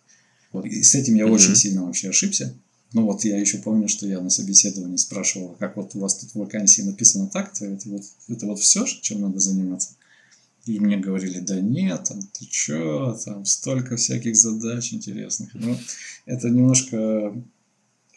[0.53, 0.65] Вот.
[0.65, 1.31] И с этим я mm-hmm.
[1.31, 2.55] очень сильно вообще ошибся.
[2.93, 6.31] Ну вот я еще помню, что я на собеседовании спрашивал, как вот у вас тут
[6.31, 9.91] в вакансии написано так-то, это вот, это вот все, чем надо заниматься.
[10.65, 15.51] И мне говорили, да нет, там, ты чё, там столько всяких задач интересных.
[15.55, 15.77] Ну,
[16.27, 17.35] это немножко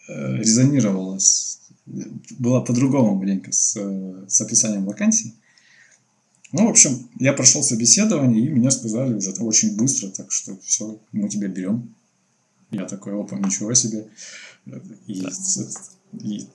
[0.08, 1.60] э, резонировало, с,
[2.40, 3.78] было по-другому маленько с,
[4.28, 5.36] с описанием вакансий.
[6.54, 11.00] Ну, в общем, я прошел собеседование, и меня сказали уже очень быстро, так что все,
[11.14, 11.96] мы тебя берем.
[12.72, 14.08] Я такой, опа, ничего себе.
[14.66, 15.30] И, да.
[16.14, 16.47] и, и,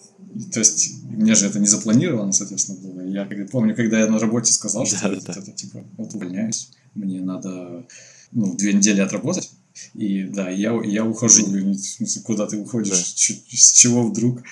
[0.53, 3.01] то есть, мне же это не запланировано, соответственно, было.
[3.03, 5.41] Я помню, когда я на работе сказал, что да, это, да.
[5.41, 7.87] это, типа, вот увольняюсь, мне надо
[8.33, 9.51] ну, две недели отработать.
[9.95, 11.45] И да, я, я ухожу.
[11.47, 12.99] В смысле, куда ты уходишь?
[12.99, 13.03] Да.
[13.15, 14.43] Ч- с чего вдруг?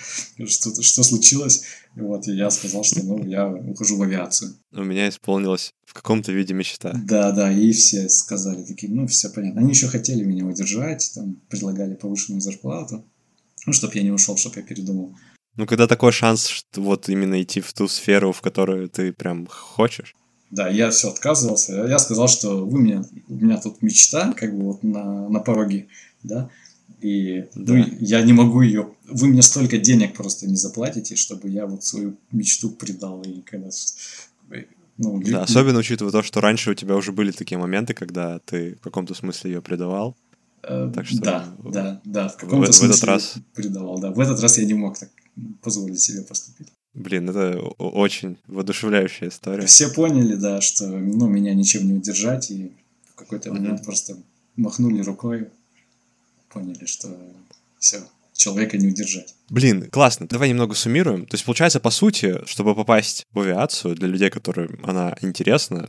[0.46, 1.62] Что, что случилось?
[1.96, 4.54] И вот, и я сказал, что ну, я ухожу в авиацию.
[4.72, 6.92] У меня исполнилась в каком-то виде мечта.
[7.06, 9.60] Да, да, и все сказали такие, ну, все понятно.
[9.62, 13.04] Они еще хотели меня удержать, там, предлагали повышенную зарплату.
[13.66, 15.14] Ну, чтобы я не ушел, чтобы я передумал.
[15.56, 19.46] Ну, когда такой шанс, что вот именно идти в ту сферу, в которую ты прям
[19.46, 20.14] хочешь.
[20.50, 21.72] Да, я все отказывался.
[21.86, 25.88] Я сказал, что вы меня, у меня тут мечта, как бы вот на, на пороге,
[26.22, 26.50] да,
[27.00, 27.74] и да.
[27.74, 28.88] ну, я не могу ее...
[29.04, 33.22] Вы мне столько денег просто не заплатите, чтобы я вот свою мечту предал.
[33.22, 33.68] И когда...
[34.96, 38.76] Ну, да, особенно учитывая то, что раньше у тебя уже были такие моменты, когда ты
[38.76, 40.16] в каком-то смысле ее предавал.
[40.66, 44.10] Э, так что да, да, да, в каком-то в, смысле в этот раз предавал, да.
[44.10, 45.10] В этот раз я не мог так
[45.62, 46.68] позволить себе поступить.
[46.94, 49.66] Блин, это очень воодушевляющая история.
[49.66, 52.72] Все поняли, да, что ну, меня ничем не удержать, и
[53.10, 53.84] в какой-то момент mm-hmm.
[53.84, 54.16] просто
[54.56, 55.48] махнули рукой,
[56.50, 57.08] поняли, что
[57.78, 58.00] все,
[58.34, 59.34] человека не удержать.
[59.48, 60.26] Блин, классно.
[60.28, 61.26] Давай немного суммируем.
[61.26, 65.88] То есть, получается, по сути, чтобы попасть в авиацию для людей, которым она интересна,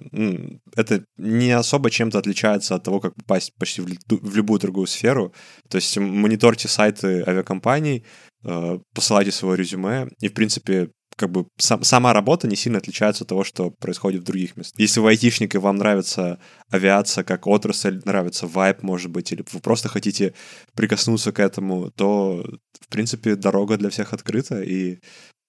[0.76, 5.34] это не особо чем-то отличается от того, как попасть почти в любую другую сферу.
[5.70, 8.06] То есть, мониторьте сайты авиакомпаний,
[8.43, 13.24] э, посылайте свое резюме, и, в принципе, как бы сам, сама работа не сильно отличается
[13.24, 14.80] от того, что происходит в других местах.
[14.80, 16.39] Если вы айтишник и вам нравится
[16.70, 20.34] авиация как отрасль, нравится вайп, может быть, или вы просто хотите
[20.74, 22.45] прикоснуться к этому, то,
[22.80, 24.99] в принципе, дорога для всех открыта, и,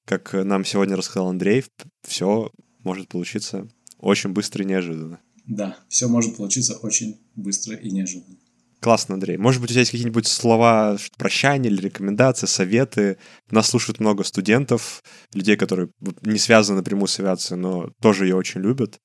[0.04, 1.64] как нам сегодня рассказал Андрей,
[2.06, 2.50] все
[2.84, 5.20] может получиться очень быстро и неожиданно.
[5.46, 8.36] Да, все может получиться очень быстро и неожиданно.
[8.80, 9.36] Классно, Андрей.
[9.36, 13.16] Может быть, у тебя есть какие-нибудь слова прощания или рекомендации, советы?
[13.50, 15.02] Нас слушают много студентов,
[15.32, 15.88] людей, которые
[16.22, 19.00] не связаны напрямую с авиацией, но тоже ее очень любят.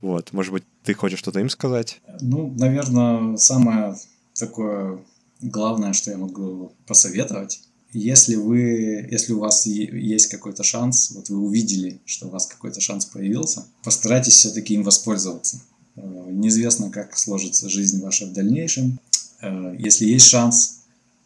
[0.00, 2.00] Вот, может быть, ты хочешь что-то им сказать?
[2.20, 3.96] Ну, наверное, самое
[4.34, 5.04] такое
[5.40, 7.60] главное, что я могу посоветовать,
[7.92, 12.80] если вы, если у вас есть какой-то шанс, вот вы увидели, что у вас какой-то
[12.80, 15.62] шанс появился, постарайтесь все-таки им воспользоваться.
[15.96, 18.98] Э, неизвестно, как сложится жизнь ваша в дальнейшем.
[19.40, 20.82] Э, если есть шанс,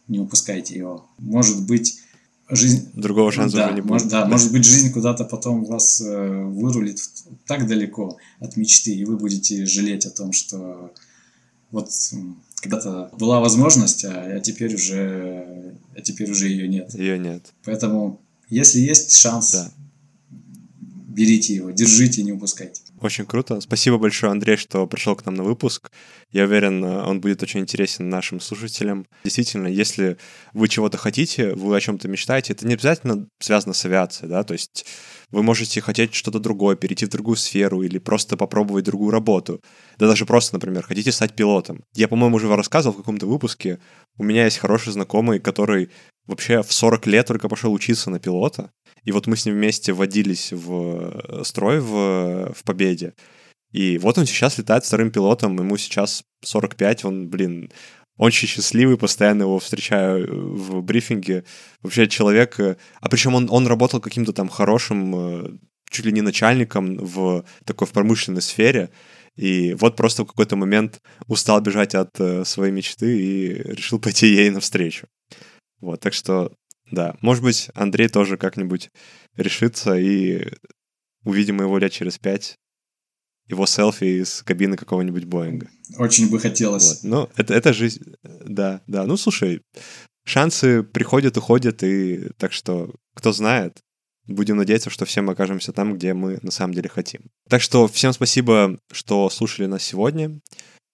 [0.07, 1.05] не упускайте его.
[1.19, 1.99] Может быть,
[2.49, 2.89] жизнь...
[2.93, 3.91] Другого шанса да, уже не будет.
[3.91, 7.01] Может, да, да, может быть, жизнь куда-то потом вас э, вырулит
[7.45, 10.93] так далеко от мечты, и вы будете жалеть о том, что
[11.71, 11.89] вот
[12.61, 16.93] когда-то была возможность, а, а теперь уже, а теперь уже ее нет.
[16.93, 17.53] Ее нет.
[17.63, 19.71] Поэтому, если есть шанс, да.
[20.29, 22.81] берите его, держите, не упускайте.
[23.01, 23.59] Очень круто.
[23.61, 25.89] Спасибо большое, Андрей, что пришел к нам на выпуск.
[26.29, 29.07] Я уверен, он будет очень интересен нашим слушателям.
[29.23, 30.17] Действительно, если
[30.53, 34.53] вы чего-то хотите, вы о чем-то мечтаете, это не обязательно связано с авиацией, да, то
[34.53, 34.85] есть
[35.31, 39.61] вы можете хотеть что-то другое, перейти в другую сферу или просто попробовать другую работу.
[39.97, 41.83] Да даже просто, например, хотите стать пилотом.
[41.95, 43.79] Я, по-моему, уже рассказывал в каком-то выпуске,
[44.17, 45.89] у меня есть хороший знакомый, который
[46.27, 48.69] вообще в 40 лет только пошел учиться на пилота,
[49.03, 53.13] и вот мы с ним вместе водились в э, строй в, в Победе.
[53.71, 57.71] И вот он сейчас летает вторым пилотом, ему сейчас 45, он, блин,
[58.17, 61.45] очень счастливый, постоянно его встречаю э, в брифинге.
[61.81, 62.59] Вообще человек...
[62.59, 67.87] Э, а причем он, он работал каким-то там хорошим, чуть ли не начальником в такой
[67.87, 68.91] в промышленной сфере.
[69.35, 72.11] И вот просто в какой-то момент устал бежать от
[72.45, 75.07] своей мечты и решил пойти ей навстречу.
[75.79, 76.51] Вот, так что
[76.91, 78.89] да, может быть, Андрей тоже как-нибудь
[79.35, 80.47] решится, и
[81.23, 82.57] увидим его лет через пять,
[83.47, 85.69] его селфи из кабины какого-нибудь Боинга.
[85.97, 87.03] Очень бы хотелось.
[87.03, 87.09] Вот.
[87.09, 89.05] Ну, это, это жизнь, да, да.
[89.05, 89.61] Ну, слушай,
[90.25, 93.79] шансы приходят, уходят, и так что, кто знает,
[94.25, 97.21] будем надеяться, что все мы окажемся там, где мы на самом деле хотим.
[97.49, 100.39] Так что всем спасибо, что слушали нас сегодня.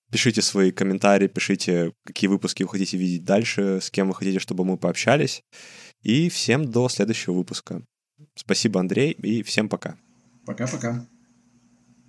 [0.09, 4.63] Пишите свои комментарии, пишите, какие выпуски вы хотите видеть дальше, с кем вы хотите, чтобы
[4.63, 5.43] мы пообщались.
[6.07, 7.83] И всем до следующего выпуска.
[8.33, 9.97] Спасибо, Андрей, и всем пока.
[10.45, 11.05] Пока-пока.